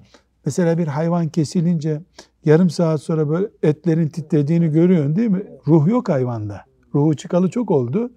Mesela 0.47 0.79
bir 0.79 0.87
hayvan 0.87 1.29
kesilince 1.29 2.01
yarım 2.45 2.71
saat 2.71 3.03
sonra 3.03 3.29
böyle 3.29 3.47
etlerin 3.63 4.09
titrediğini 4.09 4.69
görüyorsun 4.69 5.17
değil 5.17 5.29
mi? 5.29 5.43
Ruh 5.67 5.89
yok 5.89 6.09
hayvanda. 6.09 6.65
Ruhu 6.95 7.17
çıkalı 7.17 7.51
çok 7.51 7.71
oldu. 7.71 8.13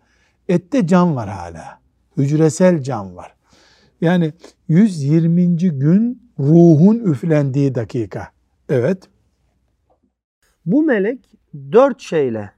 Ette 0.49 0.87
can 0.87 1.15
var 1.15 1.29
hala. 1.29 1.79
Hücresel 2.17 2.83
can 2.83 3.15
var. 3.15 3.35
Yani 4.01 4.33
120. 4.67 5.57
gün 5.57 6.31
ruhun 6.39 6.99
üflendiği 6.99 7.75
dakika. 7.75 8.27
Evet. 8.69 9.09
Bu 10.65 10.83
melek 10.83 11.19
dört 11.71 12.01
şeyle 12.01 12.51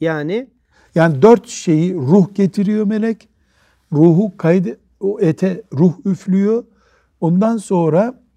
yani 0.00 0.48
Yani 0.94 1.22
dört 1.22 1.48
şeyi 1.48 1.94
ruh 1.94 2.34
getiriyor 2.34 2.86
melek. 2.86 3.28
Ruhu 3.92 4.36
kaydı, 4.36 4.78
o 5.00 5.20
ete 5.20 5.62
ruh 5.72 5.92
üflüyor. 6.04 6.64
Ondan 7.20 7.56
sonra 7.56 8.27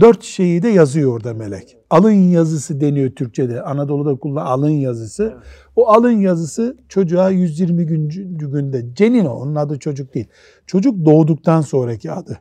dört 0.00 0.22
şeyi 0.22 0.62
de 0.62 0.68
yazıyor 0.68 1.12
orada 1.12 1.34
melek. 1.34 1.76
Alın 1.90 2.10
yazısı 2.10 2.80
deniyor 2.80 3.10
Türkçe'de. 3.10 3.62
Anadolu'da 3.62 4.16
kullanılan 4.16 4.46
alın 4.46 4.70
yazısı. 4.70 5.36
O 5.76 5.88
alın 5.88 6.10
yazısı 6.10 6.76
çocuğa 6.88 7.30
120 7.30 7.86
gün, 7.86 8.08
günde. 8.38 8.94
Cenin 8.94 9.24
o. 9.24 9.30
Onun 9.30 9.54
adı 9.54 9.78
çocuk 9.78 10.14
değil. 10.14 10.26
Çocuk 10.66 11.04
doğduktan 11.04 11.60
sonraki 11.60 12.12
adı. 12.12 12.40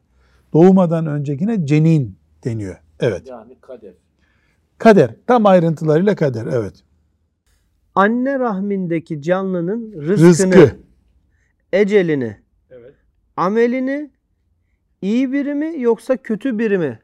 Doğmadan 0.53 1.07
öncekine 1.07 1.65
cenin 1.65 2.17
deniyor. 2.43 2.75
Evet. 2.99 3.27
Yani 3.27 3.57
kader. 3.61 3.93
Kader. 4.77 5.15
Tam 5.27 5.45
ayrıntılarıyla 5.45 6.15
kader. 6.15 6.45
Evet. 6.51 6.73
anne 7.95 8.39
rahmindeki 8.39 9.21
canlının 9.21 9.91
rızkını, 10.01 10.53
Rızkı. 10.53 10.75
ecelini, 11.73 12.37
Evet. 12.69 12.93
amelini 13.37 14.11
iyi 15.01 15.31
biri 15.31 15.53
mi 15.53 15.73
yoksa 15.81 16.17
kötü 16.17 16.59
biri 16.59 16.77
mi 16.77 16.99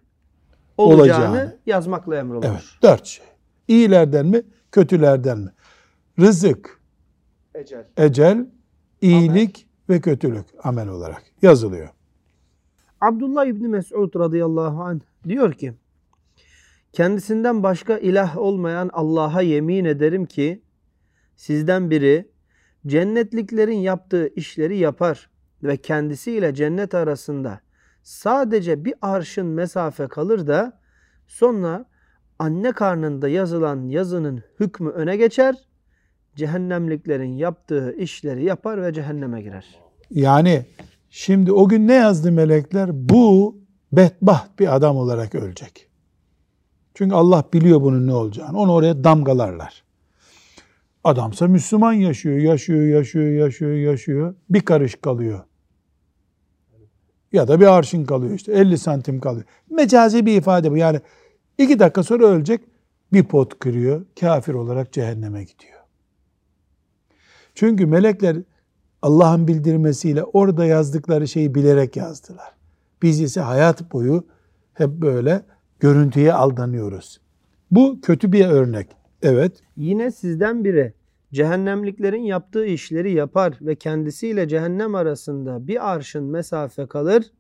olacağını, 0.80 1.30
Olacağını. 1.32 1.58
yazmakla 1.66 2.18
emrolunur. 2.18 2.46
Evet. 2.50 2.64
Dört 2.84 3.06
şey. 3.06 3.26
İyilerden 3.68 4.26
mi? 4.26 4.42
Kötülerden 4.72 5.38
mi? 5.40 5.50
Rızık, 6.20 6.80
Ecel. 7.56 7.86
ecel, 7.98 8.46
iyilik 9.02 9.68
ve 9.90 10.02
kötülük 10.02 10.46
amel 10.64 10.88
olarak 10.88 11.24
yazılıyor. 11.42 11.90
Abdullah 13.02 13.46
İbni 13.46 13.68
Mes'ud 13.68 14.16
radıyallahu 14.20 14.84
anh 14.84 15.00
diyor 15.28 15.54
ki 15.54 15.74
Kendisinden 16.94 17.64
başka 17.64 17.98
ilah 17.98 18.38
olmayan 18.38 18.90
Allah'a 18.94 19.42
yemin 19.42 19.86
ederim 19.86 20.26
ki 20.26 20.62
sizden 21.36 21.90
biri 21.90 22.28
cennetliklerin 22.88 23.78
yaptığı 23.78 24.28
işleri 24.36 24.78
yapar 24.78 25.30
ve 25.64 25.78
kendisiyle 25.78 26.54
cennet 26.54 26.94
arasında 26.96 27.60
sadece 28.10 28.86
bir 28.86 28.94
arşın 29.02 29.46
mesafe 29.46 30.08
kalır 30.08 30.48
da 30.48 30.80
sonra 31.28 31.86
anne 32.40 32.72
karnında 32.72 33.30
yazılan 33.30 33.88
yazının 33.88 34.44
hükmü 34.60 34.90
öne 34.90 35.18
geçer. 35.18 35.56
Cehennemliklerin 36.36 37.38
yaptığı 37.38 37.96
işleri 37.98 38.46
yapar 38.46 38.84
ve 38.84 38.94
cehenneme 38.94 39.42
girer. 39.42 39.80
Yani 40.10 40.66
şimdi 41.10 41.52
o 41.52 41.68
gün 41.68 41.88
ne 41.88 41.94
yazdı 41.94 42.32
melekler? 42.32 42.90
Bu 42.94 43.58
bedbaht 43.92 44.60
bir 44.60 44.76
adam 44.76 44.98
olarak 44.98 45.36
ölecek. 45.36 45.88
Çünkü 46.94 47.16
Allah 47.16 47.44
biliyor 47.54 47.82
bunun 47.82 48.08
ne 48.08 48.14
olacağını. 48.14 48.60
Onu 48.60 48.74
oraya 48.74 49.04
damgalarlar. 49.04 49.84
Adamsa 51.04 51.48
Müslüman 51.48 51.94
yaşıyor, 51.94 52.38
yaşıyor, 52.38 52.84
yaşıyor, 52.84 53.32
yaşıyor, 53.32 53.74
yaşıyor. 53.74 54.36
Bir 54.50 54.62
karış 54.62 54.96
kalıyor. 54.96 55.49
Ya 57.34 57.48
da 57.48 57.60
bir 57.60 57.66
arşın 57.66 58.06
kalıyor 58.06 58.34
işte. 58.34 58.52
50 58.52 58.78
santim 58.78 59.20
kalıyor. 59.20 59.46
Mecazi 59.70 60.26
bir 60.26 60.38
ifade 60.38 60.72
bu. 60.72 60.78
Yani 60.78 61.00
iki 61.58 61.80
dakika 61.80 62.04
sonra 62.04 62.26
ölecek. 62.26 62.62
Bir 63.14 63.24
pot 63.24 63.60
kırıyor. 63.60 64.06
Kafir 64.20 64.54
olarak 64.54 64.94
cehenneme 64.94 65.44
gidiyor. 65.44 65.80
Çünkü 67.56 67.86
melekler 67.86 68.38
Allah'ın 69.02 69.48
bildirmesiyle 69.48 70.24
orada 70.24 70.66
yazdıkları 70.66 71.28
şeyi 71.28 71.56
bilerek 71.56 71.96
yazdılar. 71.96 72.52
Biz 73.02 73.22
ise 73.22 73.42
hayat 73.42 73.94
boyu 73.94 74.24
hep 74.74 74.90
böyle 74.90 75.42
görüntüye 75.80 76.34
aldanıyoruz. 76.34 77.22
Bu 77.72 78.02
kötü 78.02 78.32
bir 78.32 78.46
örnek. 78.46 78.88
Evet. 79.22 79.52
Yine 79.78 80.12
sizden 80.12 80.64
biri 80.64 80.94
cehennemliklerin 81.34 82.24
yaptığı 82.24 82.66
işleri 82.66 83.12
yapar 83.12 83.58
ve 83.62 83.76
kendisiyle 83.76 84.48
cehennem 84.48 84.96
arasında 84.96 85.68
bir 85.68 85.92
arşın 85.92 86.24
mesafe 86.24 86.86
kalır. 86.86 87.32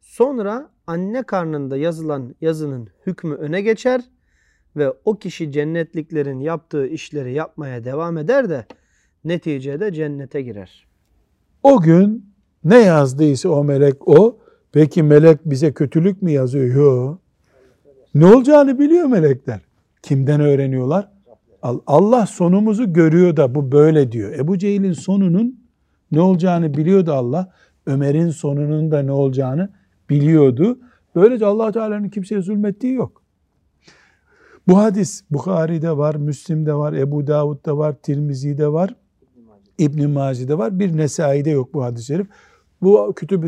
Sonra 0.00 0.70
anne 0.86 1.22
karnında 1.22 1.76
yazılan 1.76 2.34
yazının 2.40 2.88
hükmü 3.06 3.34
öne 3.34 3.60
geçer 3.60 4.00
ve 4.76 4.92
o 5.04 5.18
kişi 5.18 5.52
cennetliklerin 5.52 6.40
yaptığı 6.40 6.86
işleri 6.86 7.32
yapmaya 7.32 7.84
devam 7.84 8.18
eder 8.18 8.50
de 8.50 8.66
neticede 9.24 9.92
cennete 9.92 10.42
girer. 10.42 10.86
O 11.62 11.80
gün 11.80 12.26
ne 12.64 12.78
yazdıysa 12.78 13.48
o 13.48 13.64
melek 13.64 14.08
o. 14.08 14.38
Peki 14.72 15.02
melek 15.02 15.38
bize 15.44 15.72
kötülük 15.72 16.22
mü 16.22 16.30
yazıyor? 16.30 16.74
Yok. 16.74 17.18
Ne 18.14 18.26
olacağını 18.26 18.78
biliyor 18.78 19.06
melekler. 19.06 19.60
Kimden 20.02 20.40
öğreniyorlar? 20.40 21.12
Allah 21.62 22.26
sonumuzu 22.26 22.92
görüyor 22.92 23.36
da 23.36 23.54
bu 23.54 23.72
böyle 23.72 24.12
diyor. 24.12 24.32
Ebu 24.32 24.58
Cehil'in 24.58 24.92
sonunun 24.92 25.60
ne 26.12 26.20
olacağını 26.20 26.74
biliyordu 26.74 27.12
Allah. 27.12 27.52
Ömer'in 27.86 28.30
sonunun 28.30 28.90
da 28.90 29.02
ne 29.02 29.12
olacağını 29.12 29.68
biliyordu. 30.10 30.78
Böylece 31.14 31.46
allah 31.46 31.72
Teala'nın 31.72 32.08
kimseye 32.08 32.42
zulmettiği 32.42 32.94
yok. 32.94 33.22
Bu 34.68 34.78
hadis 34.78 35.24
Bukhari'de 35.30 35.96
var, 35.96 36.14
Müslim'de 36.14 36.74
var, 36.74 36.92
Ebu 36.92 37.26
Davud'da 37.26 37.78
var, 37.78 37.94
Tirmizi'de 38.02 38.72
var, 38.72 38.94
İbn-i 39.78 40.06
Maci'de 40.06 40.58
var. 40.58 40.78
Bir 40.78 40.96
Nesai'de 40.96 41.50
yok 41.50 41.74
bu 41.74 41.84
hadis-i 41.84 42.06
şerif. 42.06 42.26
Bu 42.82 43.12
kütüb 43.16 43.42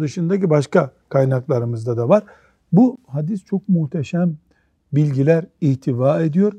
dışındaki 0.00 0.50
başka 0.50 0.92
kaynaklarımızda 1.08 1.96
da 1.96 2.08
var. 2.08 2.24
Bu 2.72 2.96
hadis 3.06 3.44
çok 3.44 3.68
muhteşem 3.68 4.36
bilgiler 4.92 5.44
ihtiva 5.60 6.22
ediyor 6.22 6.52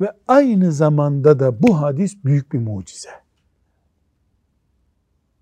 ve 0.00 0.12
aynı 0.28 0.72
zamanda 0.72 1.40
da 1.40 1.62
bu 1.62 1.80
hadis 1.80 2.24
büyük 2.24 2.52
bir 2.52 2.58
mucize. 2.58 3.10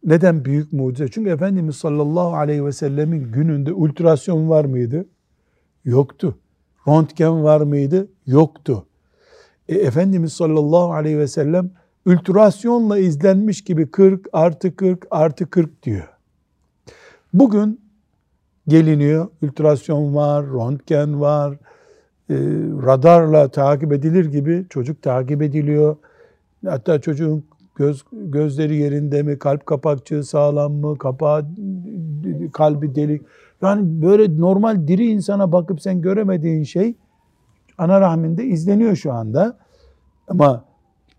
Neden 0.05 0.45
büyük 0.45 0.73
mucize? 0.73 1.11
Çünkü 1.11 1.31
Efendimiz 1.31 1.77
sallallahu 1.77 2.35
aleyhi 2.35 2.65
ve 2.65 2.73
sellemin 2.73 3.33
gününde 3.33 3.73
ultrasyon 3.73 4.49
var 4.49 4.65
mıydı? 4.65 5.07
Yoktu. 5.85 6.39
Röntgen 6.89 7.45
var 7.45 7.61
mıydı? 7.61 8.09
Yoktu. 8.27 8.87
E, 9.69 9.75
Efendimiz 9.75 10.33
sallallahu 10.33 10.93
aleyhi 10.93 11.19
ve 11.19 11.29
sellem 11.29 11.71
ultrasyonla 12.07 12.99
izlenmiş 12.99 13.65
gibi 13.65 13.91
40 13.91 14.27
artı 14.33 14.77
40 14.77 15.07
artı 15.11 15.51
40 15.51 15.83
diyor. 15.83 16.09
Bugün 17.33 17.81
geliniyor, 18.69 19.29
ultrasyon 19.43 20.15
var, 20.15 20.47
röntgen 20.47 21.21
var, 21.21 21.57
radarla 22.87 23.49
takip 23.49 23.93
edilir 23.93 24.25
gibi 24.25 24.67
çocuk 24.71 25.03
takip 25.03 25.43
ediliyor. 25.43 25.97
Hatta 26.67 27.01
çocuğun 27.01 27.45
göz 27.75 28.05
gözleri 28.13 28.77
yerinde 28.77 29.23
mi, 29.23 29.39
kalp 29.39 29.67
kapakçığı 29.67 30.25
sağlam 30.25 30.73
mı, 30.73 30.99
kapağı 30.99 31.47
kalbi 32.53 32.95
delik. 32.95 33.23
Yani 33.63 34.03
böyle 34.03 34.41
normal 34.41 34.89
diri 34.89 35.07
insana 35.07 35.53
bakıp 35.53 35.81
sen 35.81 36.01
göremediğin 36.01 36.65
şey 36.65 36.95
ana 37.79 38.01
rahminde 38.01 38.45
izleniyor 38.45 38.97
şu 38.97 39.13
anda. 39.13 39.59
Ama 40.29 40.65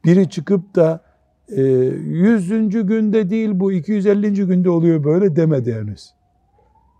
biri 0.06 0.30
çıkıp 0.30 0.76
da 0.76 1.02
e, 1.50 1.62
100. 1.62 2.70
günde 2.70 3.30
değil 3.30 3.50
bu 3.54 3.72
250. 3.72 4.34
günde 4.34 4.70
oluyor 4.70 5.04
böyle 5.04 5.36
demedi 5.36 5.74
henüz. 5.74 6.14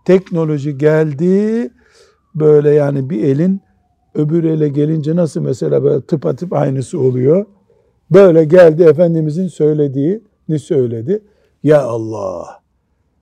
Teknoloji 0.04 0.78
geldi 0.78 1.70
böyle 2.34 2.70
yani 2.70 3.10
bir 3.10 3.22
elin 3.22 3.60
öbür 4.16 4.44
ele 4.44 4.68
gelince 4.68 5.16
nasıl 5.16 5.40
mesela 5.40 5.84
böyle 5.84 6.00
tıpatıp 6.00 6.52
aynısı 6.52 7.00
oluyor. 7.00 7.46
Böyle 8.10 8.44
geldi 8.44 8.82
Efendimizin 8.82 9.48
söylediğini 9.48 10.58
söyledi. 10.58 11.22
Ya 11.62 11.82
Allah! 11.82 12.60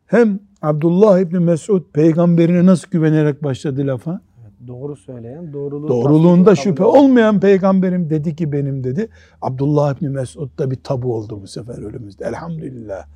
Hem 0.07 0.41
Abdullah 0.63 1.19
İbni 1.19 1.39
Mesud 1.39 1.83
peygamberine 1.93 2.67
nasıl 2.67 2.91
güvenerek 2.91 3.45
başladı 3.45 3.87
lafa? 3.87 4.21
Doğru 4.67 4.97
söyleyen, 4.97 5.53
doğruluğu 5.53 5.89
doğruluğunda 5.89 6.55
şüphe 6.55 6.85
olmayan 6.85 7.41
peygamberim 7.41 8.11
dedi 8.11 8.37
ki 8.37 8.53
benim 8.53 8.85
dedi. 8.85 9.09
Abdullah 9.43 9.97
İbni 9.97 10.09
Mesud 10.09 10.59
da 10.59 10.71
bir 10.71 10.77
tabu 10.77 11.15
oldu 11.15 11.39
bu 11.43 11.47
sefer 11.47 11.79
ölümüzde. 11.79 12.25
Elhamdülillah. 12.25 13.07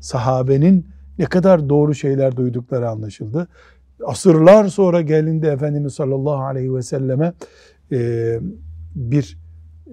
Sahabenin 0.00 0.86
ne 1.18 1.24
kadar 1.24 1.68
doğru 1.68 1.94
şeyler 1.94 2.36
duydukları 2.36 2.88
anlaşıldı. 2.88 3.48
Asırlar 4.04 4.68
sonra 4.68 5.00
gelindi 5.00 5.46
Efendimiz 5.46 5.94
sallallahu 5.94 6.42
aleyhi 6.42 6.74
ve 6.74 6.82
selleme 6.82 7.32
e, 7.92 8.38
bir 8.94 9.38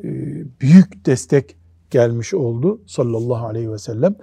e, 0.04 0.10
büyük 0.62 1.06
destek 1.06 1.58
gelmiş 1.90 2.34
oldu 2.34 2.82
sallallahu 2.86 3.46
aleyhi 3.46 3.72
ve 3.72 3.78
sellem. 3.78 4.16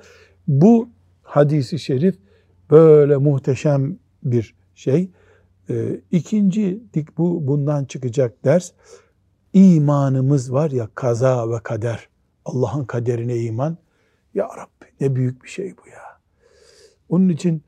Bu 0.48 0.88
hadisi 1.22 1.78
şerif 1.78 2.18
böyle 2.70 3.16
muhteşem 3.16 3.98
bir 4.22 4.54
şey. 4.74 5.10
E, 5.70 6.00
ikinci 6.10 6.82
dik 6.94 7.18
bu 7.18 7.46
bundan 7.46 7.84
çıkacak 7.84 8.44
ders 8.44 8.72
imanımız 9.52 10.52
var 10.52 10.70
ya 10.70 10.88
kaza 10.94 11.50
ve 11.50 11.58
kader. 11.62 12.08
Allah'ın 12.44 12.84
kaderine 12.84 13.36
iman. 13.36 13.76
Ya 14.34 14.44
Rabbi 14.44 14.92
ne 15.00 15.16
büyük 15.16 15.44
bir 15.44 15.48
şey 15.48 15.74
bu 15.76 15.88
ya. 15.88 16.20
Onun 17.08 17.28
için 17.28 17.62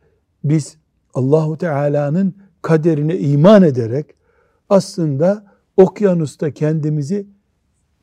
biz 0.45 0.79
Allahu 1.17 1.59
Teala'nın 1.59 2.35
kaderine 2.63 3.19
iman 3.19 3.63
ederek 3.63 4.15
aslında 4.69 5.47
okyanusta 5.77 6.51
kendimizi 6.51 7.27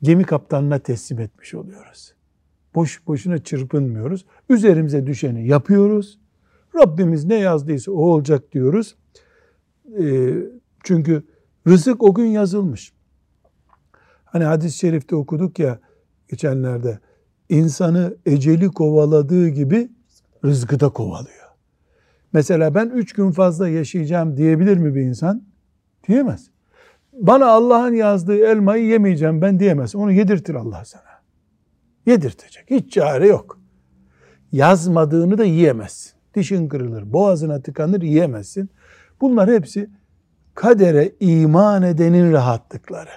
gemi 0.02 0.24
kaptanına 0.24 0.78
teslim 0.78 1.20
etmiş 1.20 1.54
oluyoruz. 1.54 2.14
Boş 2.74 3.06
boşuna 3.06 3.38
çırpınmıyoruz. 3.38 4.24
Üzerimize 4.48 5.06
düşeni 5.06 5.46
yapıyoruz. 5.46 6.18
Rabbimiz 6.74 7.24
ne 7.24 7.34
yazdıysa 7.34 7.92
o 7.92 7.94
olacak 7.94 8.52
diyoruz. 8.52 8.96
E, 10.00 10.34
çünkü 10.84 11.22
rızık 11.68 12.02
o 12.02 12.14
gün 12.14 12.26
yazılmış. 12.26 12.92
Hani 14.24 14.44
hadis-i 14.44 14.78
şerifte 14.78 15.16
okuduk 15.16 15.58
ya 15.58 15.80
geçenlerde 16.28 16.98
insanı 17.48 18.16
eceli 18.26 18.68
kovaladığı 18.68 19.48
gibi 19.48 19.90
rızkı 20.44 20.80
da 20.80 20.88
kovalıyor. 20.88 21.43
Mesela 22.34 22.74
ben 22.74 22.88
üç 22.88 23.12
gün 23.12 23.30
fazla 23.30 23.68
yaşayacağım 23.68 24.36
diyebilir 24.36 24.76
mi 24.76 24.94
bir 24.94 25.00
insan? 25.00 25.42
Diyemez. 26.08 26.50
Bana 27.12 27.46
Allah'ın 27.46 27.94
yazdığı 27.94 28.36
elmayı 28.36 28.86
yemeyeceğim 28.86 29.42
ben 29.42 29.60
diyemez. 29.60 29.96
Onu 29.96 30.12
yedirtir 30.12 30.54
Allah 30.54 30.84
sana. 30.84 31.22
Yedirtecek. 32.06 32.70
Hiç 32.70 32.92
çare 32.92 33.26
yok. 33.26 33.60
Yazmadığını 34.52 35.38
da 35.38 35.44
yiyemezsin. 35.44 36.12
Dişin 36.34 36.68
kırılır, 36.68 37.12
boğazına 37.12 37.62
tıkanır 37.62 38.02
yiyemezsin. 38.02 38.70
Bunlar 39.20 39.50
hepsi 39.50 39.90
kadere 40.54 41.12
iman 41.20 41.82
edenin 41.82 42.32
rahatlıkları. 42.32 43.10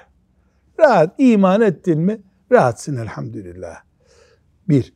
Rahat 0.80 1.16
iman 1.18 1.62
ettin 1.62 2.00
mi 2.00 2.22
rahatsın 2.52 2.96
elhamdülillah. 2.96 3.76
Bir. 4.70 4.94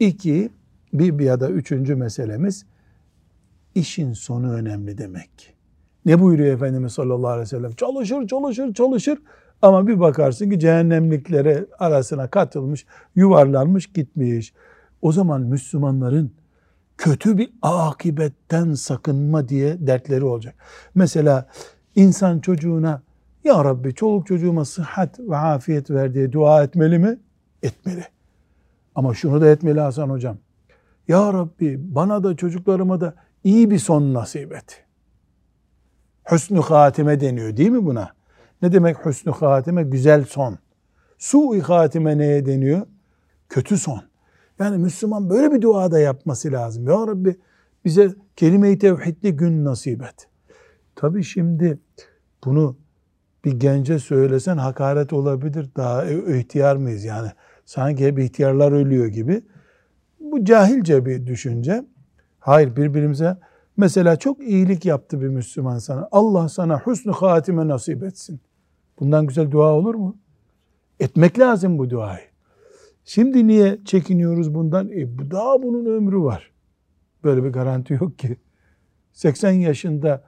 iki 0.00 0.50
bir 0.92 1.20
ya 1.20 1.40
da 1.40 1.50
üçüncü 1.50 1.94
meselemiz 1.94 2.66
işin 3.74 4.12
sonu 4.12 4.52
önemli 4.52 4.98
demek. 4.98 5.54
Ne 6.06 6.20
buyuruyor 6.20 6.54
Efendimiz 6.54 6.92
sallallahu 6.92 7.28
aleyhi 7.28 7.42
ve 7.42 7.46
sellem? 7.46 7.72
Çalışır, 7.72 8.26
çalışır, 8.26 8.74
çalışır 8.74 9.18
ama 9.62 9.86
bir 9.86 10.00
bakarsın 10.00 10.50
ki 10.50 10.58
cehennemliklere 10.58 11.66
arasına 11.78 12.28
katılmış, 12.28 12.86
yuvarlanmış, 13.16 13.86
gitmiş. 13.86 14.54
O 15.02 15.12
zaman 15.12 15.40
Müslümanların 15.40 16.32
kötü 16.98 17.38
bir 17.38 17.52
akibetten 17.62 18.74
sakınma 18.74 19.48
diye 19.48 19.86
dertleri 19.86 20.24
olacak. 20.24 20.54
Mesela 20.94 21.48
insan 21.94 22.38
çocuğuna 22.40 23.02
ya 23.44 23.64
Rabbi 23.64 23.94
çoluk 23.94 24.26
çocuğuma 24.26 24.64
sıhhat 24.64 25.20
ve 25.20 25.36
afiyet 25.36 25.90
ver 25.90 26.14
diye 26.14 26.32
dua 26.32 26.62
etmeli 26.62 26.98
mi? 26.98 27.18
Etmeli. 27.62 28.04
Ama 28.94 29.14
şunu 29.14 29.40
da 29.40 29.48
etmeli 29.48 29.80
Hasan 29.80 30.10
hocam. 30.10 30.36
Ya 31.08 31.32
Rabbi 31.32 31.94
bana 31.94 32.24
da 32.24 32.36
çocuklarıma 32.36 33.00
da 33.00 33.14
iyi 33.44 33.70
bir 33.70 33.78
son 33.78 34.14
nasip 34.14 34.52
et. 34.52 34.84
Hüsnü 36.30 36.60
hatime 36.60 37.20
deniyor 37.20 37.56
değil 37.56 37.70
mi 37.70 37.84
buna? 37.84 38.12
Ne 38.62 38.72
demek 38.72 39.06
hüsnü 39.06 39.32
hatime? 39.32 39.82
Güzel 39.82 40.24
son. 40.24 40.58
Su-i 41.18 41.60
hatime 41.60 42.18
neye 42.18 42.46
deniyor? 42.46 42.86
Kötü 43.48 43.78
son. 43.78 44.02
Yani 44.58 44.78
Müslüman 44.78 45.30
böyle 45.30 45.52
bir 45.52 45.62
dua 45.62 45.90
da 45.90 45.98
yapması 45.98 46.52
lazım. 46.52 46.88
Ya 46.88 47.06
Rabbi 47.06 47.36
bize 47.84 48.14
kelime-i 48.36 48.78
tevhidli 48.78 49.36
gün 49.36 49.64
nasip 49.64 50.02
et. 50.02 50.28
Tabi 50.96 51.24
şimdi 51.24 51.78
bunu 52.44 52.76
bir 53.44 53.52
gence 53.52 53.98
söylesen 53.98 54.56
hakaret 54.56 55.12
olabilir. 55.12 55.70
Daha 55.76 56.04
ihtiyar 56.06 56.76
mıyız 56.76 57.04
yani? 57.04 57.28
Sanki 57.64 58.06
hep 58.06 58.18
ihtiyarlar 58.18 58.72
ölüyor 58.72 59.06
gibi. 59.06 59.42
Bu 60.20 60.44
cahilce 60.44 61.06
bir 61.06 61.26
düşünce. 61.26 61.84
Hayır 62.44 62.76
birbirimize 62.76 63.36
mesela 63.76 64.16
çok 64.16 64.40
iyilik 64.40 64.84
yaptı 64.84 65.20
bir 65.20 65.28
Müslüman 65.28 65.78
sana. 65.78 66.08
Allah 66.12 66.48
sana 66.48 66.80
husnü 66.80 67.12
hatime 67.12 67.68
nasip 67.68 68.02
etsin. 68.02 68.40
Bundan 69.00 69.26
güzel 69.26 69.50
dua 69.50 69.72
olur 69.72 69.94
mu? 69.94 70.16
Etmek 71.00 71.38
lazım 71.38 71.78
bu 71.78 71.90
duayı. 71.90 72.24
Şimdi 73.04 73.46
niye 73.46 73.78
çekiniyoruz 73.84 74.54
bundan? 74.54 74.88
E, 74.88 75.30
daha 75.30 75.62
bunun 75.62 75.86
ömrü 75.86 76.18
var. 76.18 76.52
Böyle 77.24 77.44
bir 77.44 77.48
garanti 77.48 77.94
yok 77.94 78.18
ki. 78.18 78.36
80 79.12 79.50
yaşında 79.50 80.24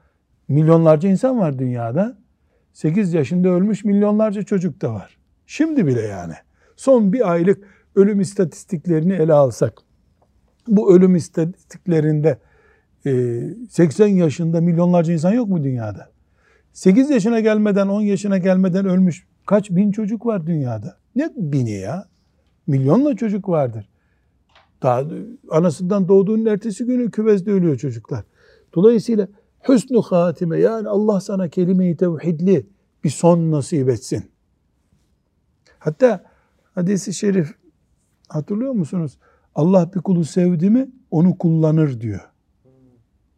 milyonlarca 0.48 1.08
insan 1.08 1.38
var 1.38 1.58
dünyada. 1.58 2.18
8 2.72 3.14
yaşında 3.14 3.48
ölmüş 3.48 3.84
milyonlarca 3.84 4.42
çocuk 4.42 4.82
da 4.82 4.94
var. 4.94 5.18
Şimdi 5.46 5.86
bile 5.86 6.02
yani. 6.02 6.34
Son 6.76 7.12
bir 7.12 7.30
aylık 7.32 7.64
ölüm 7.94 8.20
istatistiklerini 8.20 9.12
ele 9.12 9.32
alsak. 9.32 9.85
Bu 10.68 10.94
ölüm 10.94 11.16
istatistiklerinde 11.16 12.38
80 13.70 14.08
e, 14.08 14.10
yaşında 14.10 14.60
milyonlarca 14.60 15.12
insan 15.12 15.32
yok 15.32 15.48
mu 15.48 15.64
dünyada? 15.64 16.10
8 16.72 17.10
yaşına 17.10 17.40
gelmeden 17.40 17.88
10 17.88 18.00
yaşına 18.00 18.38
gelmeden 18.38 18.86
ölmüş 18.86 19.26
kaç 19.46 19.70
bin 19.70 19.92
çocuk 19.92 20.26
var 20.26 20.46
dünyada? 20.46 20.96
Ne 21.16 21.30
bini 21.36 21.70
ya? 21.70 22.08
Milyonla 22.66 23.16
çocuk 23.16 23.48
vardır. 23.48 23.88
Daha 24.82 25.04
anasından 25.50 26.08
doğduğunun 26.08 26.46
ertesi 26.46 26.84
günü 26.84 27.10
küvezde 27.10 27.50
ölüyor 27.50 27.76
çocuklar. 27.76 28.24
Dolayısıyla 28.74 29.28
hüsnü 29.68 30.00
hatime 30.00 30.58
yani 30.60 30.88
Allah 30.88 31.20
sana 31.20 31.48
kelime-i 31.48 31.96
tevhidli 31.96 32.66
bir 33.04 33.10
son 33.10 33.50
nasip 33.50 33.88
etsin. 33.88 34.24
Hatta 35.78 36.24
hadisi 36.74 37.14
şerif 37.14 37.54
hatırlıyor 38.28 38.72
musunuz? 38.72 39.18
Allah 39.56 39.90
bir 39.94 40.00
kulu 40.00 40.24
sevdi 40.24 40.70
mi 40.70 40.88
onu 41.10 41.38
kullanır 41.38 42.00
diyor. 42.00 42.20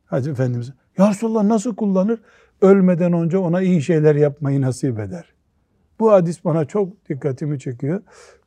Hadi 0.05 0.29
Efendimiz. 0.31 0.73
Ya 0.99 1.11
Resulallah 1.11 1.43
nasıl 1.43 1.77
kullanır? 1.77 2.21
Ölmeden 2.61 3.13
önce 3.13 3.39
ona 3.39 3.63
iyi 3.63 3.83
şeyler 3.83 4.15
yapmayı 4.15 4.61
nasip 4.61 4.99
eder. 4.99 5.33
Bu 6.01 6.13
hadis 6.13 6.45
bana 6.45 6.65
çok 6.65 7.09
dikkatimi 7.09 7.61
çekiyor. 7.61 8.03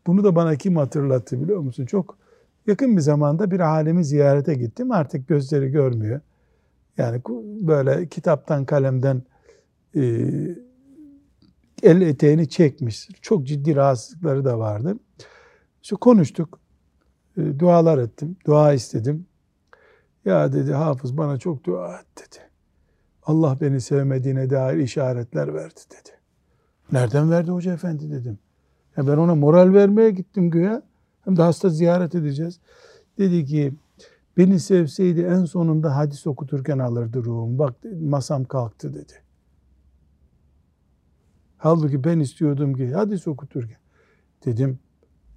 Bunu 0.07 0.23
da 0.23 0.35
bana 0.35 0.55
kim 0.55 0.75
hatırlattı 0.75 1.41
biliyor 1.41 1.59
musun? 1.59 1.85
Çok 1.85 2.17
yakın 2.67 2.97
bir 2.97 3.01
zamanda 3.01 3.51
bir 3.51 3.59
alemi 3.59 4.05
ziyarete 4.05 4.53
gittim. 4.53 4.91
Artık 4.91 5.27
gözleri 5.27 5.69
görmüyor. 5.69 6.21
Yani 6.97 7.21
böyle 7.61 8.07
kitaptan 8.07 8.65
kalemden 8.65 9.23
e, 9.95 10.01
el 11.83 12.01
eteğini 12.01 12.49
çekmiş. 12.49 13.09
Çok 13.21 13.47
ciddi 13.47 13.75
rahatsızlıkları 13.75 14.45
da 14.45 14.59
vardı. 14.59 14.97
İşte 15.83 15.95
konuştuk. 15.95 16.61
E, 17.37 17.59
dualar 17.59 17.97
ettim. 17.97 18.37
Dua 18.45 18.73
istedim. 18.73 19.25
Ya 20.25 20.53
dedi 20.53 20.73
hafız 20.73 21.17
bana 21.17 21.37
çok 21.37 21.63
dua 21.65 21.95
et 21.95 22.05
dedi. 22.17 22.51
Allah 23.23 23.57
beni 23.61 23.81
sevmediğine 23.81 24.49
dair 24.49 24.77
işaretler 24.77 25.53
verdi 25.53 25.79
dedi. 25.89 26.09
Nereden 26.91 27.31
verdi 27.31 27.51
hoca 27.51 27.73
efendi 27.73 28.11
dedim. 28.11 28.39
Ya 28.97 29.07
ben 29.07 29.17
ona 29.17 29.35
moral 29.35 29.73
vermeye 29.73 30.11
gittim 30.11 30.49
güya. 30.49 30.81
Hem 31.25 31.37
de 31.37 31.41
hasta 31.41 31.69
ziyaret 31.69 32.15
edeceğiz. 32.15 32.59
Dedi 33.17 33.45
ki 33.45 33.73
beni 34.37 34.59
sevseydi 34.59 35.21
en 35.21 35.45
sonunda 35.45 35.95
hadis 35.97 36.27
okuturken 36.27 36.79
alırdı 36.79 37.23
ruhum. 37.23 37.59
Bak 37.59 37.75
masam 38.01 38.43
kalktı 38.43 38.93
dedi. 38.93 39.13
Halbuki 41.57 42.03
ben 42.03 42.19
istiyordum 42.19 42.73
ki 42.73 42.93
hadis 42.93 43.27
okuturken. 43.27 43.77
Dedim 44.45 44.79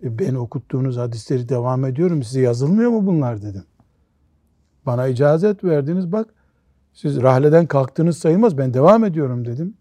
e, 0.05 0.19
ben 0.19 0.35
okuttuğunuz 0.35 0.97
hadisleri 0.97 1.49
devam 1.49 1.85
ediyorum. 1.85 2.23
Size 2.23 2.41
yazılmıyor 2.41 2.91
mu 2.91 3.07
bunlar 3.07 3.43
dedim. 3.43 3.65
Bana 4.87 5.07
icazet 5.07 5.65
verdiniz 5.65 6.13
bak. 6.13 6.35
Siz 6.93 7.23
rahleden 7.23 7.67
kalktınız 7.67 8.19
sayılmaz. 8.19 8.59
Ben 8.59 8.75
devam 8.75 9.05
ediyorum 9.05 9.45
dedim. 9.45 9.75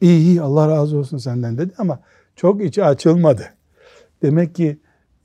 İyi 0.00 0.20
iyi 0.20 0.42
Allah 0.42 0.68
razı 0.68 0.98
olsun 0.98 1.18
senden 1.18 1.58
dedi 1.58 1.72
ama 1.78 2.00
çok 2.36 2.64
içi 2.64 2.84
açılmadı. 2.84 3.42
Demek 4.22 4.54
ki 4.54 4.78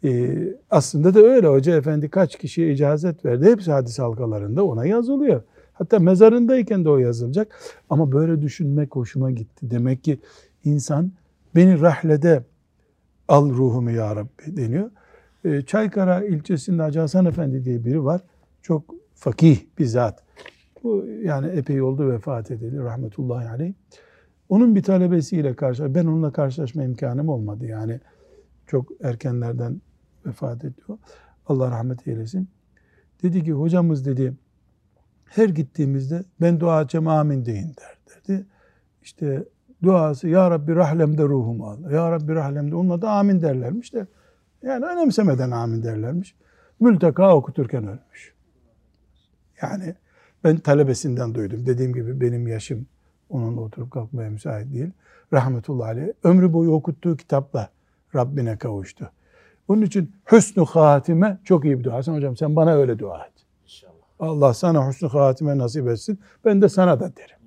e, 0.04 0.38
aslında 0.70 1.14
da 1.14 1.20
öyle. 1.20 1.48
Hoca 1.48 1.76
efendi 1.76 2.10
kaç 2.10 2.38
kişiye 2.38 2.74
icazet 2.74 3.26
verdi. 3.26 3.46
Hepsi 3.46 3.72
hadis 3.72 4.00
halkalarında 4.00 4.66
ona 4.66 4.86
yazılıyor. 4.86 5.44
Hatta 5.74 6.00
mezarındayken 6.00 6.86
de 6.86 6.90
o 6.90 6.98
yazılacak. 6.98 7.60
Ama 7.90 8.12
böyle 8.12 8.42
düşünmek 8.42 8.96
hoşuma 8.96 9.32
gitti. 9.32 9.72
Demek 9.72 10.04
ki 10.04 10.20
insan 10.64 11.12
beni 11.56 11.82
rahlede 11.82 12.44
al 13.28 13.50
ruhumu 13.50 13.92
ya 13.92 14.16
Rabbi 14.16 14.58
deniyor. 14.58 14.92
E, 15.46 15.62
Çaykara 15.62 16.24
ilçesinde 16.24 16.82
Hacı 16.82 17.00
Hasan 17.00 17.26
Efendi 17.26 17.66
diye 17.66 17.86
biri 17.86 18.04
var. 18.04 18.22
Çok 18.62 18.96
fakih 19.16 19.66
bir 19.80 19.86
zat. 19.86 20.24
Bu 20.84 21.06
yani 21.24 21.48
epey 21.48 21.82
oldu 21.82 22.12
vefat 22.12 22.52
edildi 22.52 22.80
rahmetullahi 22.80 23.50
aleyh. 23.50 23.74
Onun 24.50 24.76
bir 24.76 24.84
talebesiyle 24.84 25.56
karşı, 25.56 25.96
ben 25.96 26.06
onunla 26.06 26.32
karşılaşma 26.32 26.84
imkanım 26.84 27.30
olmadı. 27.30 27.66
Yani 27.66 28.00
çok 28.68 28.92
erkenlerden 29.04 29.82
vefat 30.26 30.66
ediyor. 30.66 30.98
Allah 31.48 31.72
rahmet 31.72 32.08
eylesin. 32.08 32.48
Dedi 33.24 33.44
ki 33.44 33.52
hocamız 33.52 34.06
dedi 34.06 34.34
her 35.26 35.50
gittiğimizde 35.50 36.24
ben 36.42 36.60
dua 36.60 36.82
edeceğim 36.82 37.08
amin 37.08 37.46
deyin 37.46 37.68
der 37.68 37.98
dedi. 38.16 38.46
İşte 39.04 39.44
duası 39.84 40.28
Ya 40.28 40.52
Rabbi 40.52 40.76
rahlemde 40.76 41.24
ruhumu 41.24 41.70
al. 41.70 41.92
Ya 41.92 42.12
Rabbi 42.12 42.36
rahlemde 42.36 42.76
onunla 42.76 43.02
da 43.02 43.12
amin 43.12 43.42
derlermiş 43.42 43.94
de. 43.94 44.08
Yani 44.64 44.86
önemsemeden 44.86 45.52
amin 45.52 45.84
derlermiş. 45.84 46.36
Mülteka 46.80 47.36
okuturken 47.36 47.84
ölmüş. 47.88 48.34
Yani 49.62 49.96
ben 50.44 50.58
talebesinden 50.58 51.36
duydum. 51.36 51.66
Dediğim 51.66 51.94
gibi 51.94 52.22
benim 52.22 52.48
yaşım 52.48 52.88
Onunla 53.30 53.62
oturup 53.62 53.92
kalkmaya 53.92 54.30
müsait 54.30 54.74
değil. 54.74 54.92
Rahmetullahi 55.34 55.90
aleyh. 55.90 56.08
Ömrü 56.24 56.54
boyu 56.54 56.72
okuttuğu 56.72 57.18
kitapla 57.18 57.70
Rabbine 58.16 58.58
kavuştu. 58.58 59.12
Onun 59.68 59.82
için 59.82 60.16
hüsnü 60.32 60.66
hatime 60.66 61.40
çok 61.44 61.66
iyi 61.66 61.80
bir 61.80 61.84
dua. 61.84 61.94
Hasan 61.94 62.16
hocam 62.16 62.38
sen 62.38 62.56
bana 62.56 62.74
öyle 62.74 63.00
dua 63.00 63.26
et. 63.26 63.34
İnşallah. 63.64 63.94
Allah 64.20 64.54
sana 64.54 64.90
hüsnü 64.90 65.08
hatime 65.08 65.58
nasip 65.58 65.88
etsin. 65.88 66.20
Ben 66.46 66.62
de 66.62 66.70
sana 66.70 67.00
da 67.00 67.16
derim. 67.16 67.38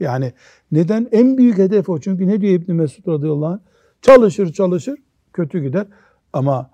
Yani 0.00 0.32
neden? 0.72 1.08
En 1.12 1.38
büyük 1.38 1.58
hedef 1.58 1.88
o. 1.88 2.00
Çünkü 2.00 2.28
ne 2.28 2.40
diyor 2.40 2.52
İbn 2.52 2.72
Mesud 2.72 3.08
radıyallahu 3.08 3.52
anh? 3.52 3.60
Çalışır 4.02 4.52
çalışır 4.52 4.98
kötü 5.32 5.62
gider. 5.62 5.86
Ama 6.32 6.70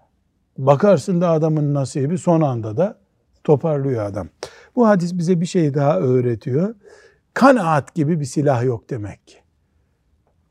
bakarsın 0.58 1.20
da 1.20 1.30
adamın 1.30 1.74
nasibi 1.74 2.18
son 2.18 2.40
anda 2.40 2.76
da 2.76 2.98
toparlıyor 3.44 4.06
adam. 4.06 4.28
Bu 4.76 4.88
hadis 4.88 5.18
bize 5.18 5.40
bir 5.40 5.46
şey 5.46 5.74
daha 5.74 5.98
öğretiyor. 5.98 6.74
Kanaat 7.34 7.94
gibi 7.94 8.20
bir 8.20 8.24
silah 8.24 8.64
yok 8.64 8.90
demek 8.90 9.26
ki. 9.26 9.36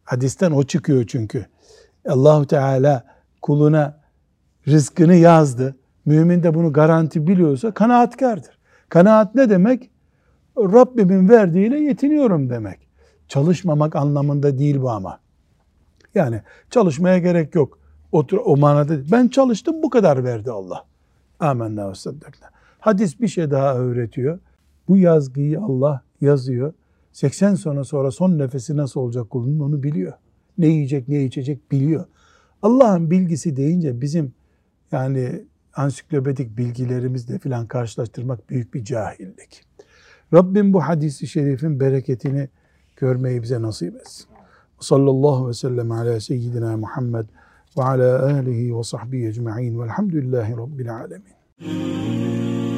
Hadisten 0.04 0.52
o 0.52 0.64
çıkıyor 0.64 1.04
çünkü. 1.08 1.46
Allahu 2.08 2.48
Teala 2.48 3.06
kuluna 3.42 4.00
rızkını 4.68 5.16
yazdı. 5.16 5.76
Mümin 6.06 6.44
de 6.44 6.54
bunu 6.54 6.74
garanti 6.74 7.28
biliyorsa 7.28 7.72
kanaatkardır. 7.72 8.60
Kanaat 8.90 9.36
ne 9.36 9.50
demek? 9.50 9.92
Rabbimin 10.58 11.30
verdiğiyle 11.30 11.80
yetiniyorum 11.80 12.50
demek. 12.50 12.80
Çalışmamak 13.28 13.96
anlamında 13.96 14.60
değil 14.60 14.82
bu 14.82 14.90
ama. 14.90 15.20
Yani 16.16 16.42
çalışmaya 16.70 17.18
gerek 17.18 17.56
yok. 17.56 17.80
Otur, 18.12 18.40
o 18.46 18.58
manada 18.58 19.12
ben 19.12 19.28
çalıştım 19.28 19.84
bu 19.84 19.90
kadar 19.90 20.24
verdi 20.24 20.52
Allah. 20.52 20.86
Amenna 21.40 21.90
ve 21.90 21.96
saddakna. 21.96 22.50
Hadis 22.80 23.22
bir 23.22 23.28
şey 23.28 23.52
daha 23.52 23.76
öğretiyor. 23.76 24.40
Bu 24.88 24.98
yazgıyı 24.98 25.62
Allah 25.62 26.02
yazıyor. 26.22 26.74
80 27.12 27.56
sene 27.56 27.84
sonra 27.84 28.12
son 28.12 28.40
nefesi 28.40 28.78
nasıl 28.78 29.00
olacak 29.00 29.30
kulunun 29.30 29.60
onu 29.60 29.84
biliyor. 29.84 30.14
Ne 30.58 30.68
yiyecek, 30.68 31.08
ne 31.08 31.24
içecek 31.24 31.72
biliyor. 31.72 32.06
Allah'ın 32.62 33.12
bilgisi 33.12 33.56
deyince 33.56 34.02
bizim 34.02 34.34
yani 34.92 35.46
ansiklopedik 35.76 36.58
bilgilerimizle 36.58 37.40
filan 37.40 37.68
karşılaştırmak 37.68 38.50
büyük 38.50 38.74
bir 38.74 38.84
cahillik. 38.84 39.64
Rabbim 40.34 40.74
bu 40.74 40.82
hadisi 40.82 41.28
şerifin 41.28 41.80
bereketini 41.80 42.50
görmeyi 42.98 43.44
bize 43.44 43.62
nasip 43.62 43.96
etsin. 43.96 44.28
Sallallahu 44.80 45.48
ve 45.50 45.54
sellem 45.54 45.92
ala 45.92 46.20
seyyidina 46.20 46.78
Muhammed 46.78 47.26
ve 47.78 47.84
ala 47.84 48.26
alihi 48.26 48.78
ve 48.78 48.84
sahbihi 48.84 49.28
ecma'in 49.28 49.80
velhamdülillahi 49.80 50.58
rabbil 50.58 50.96
alemin. 50.96 52.73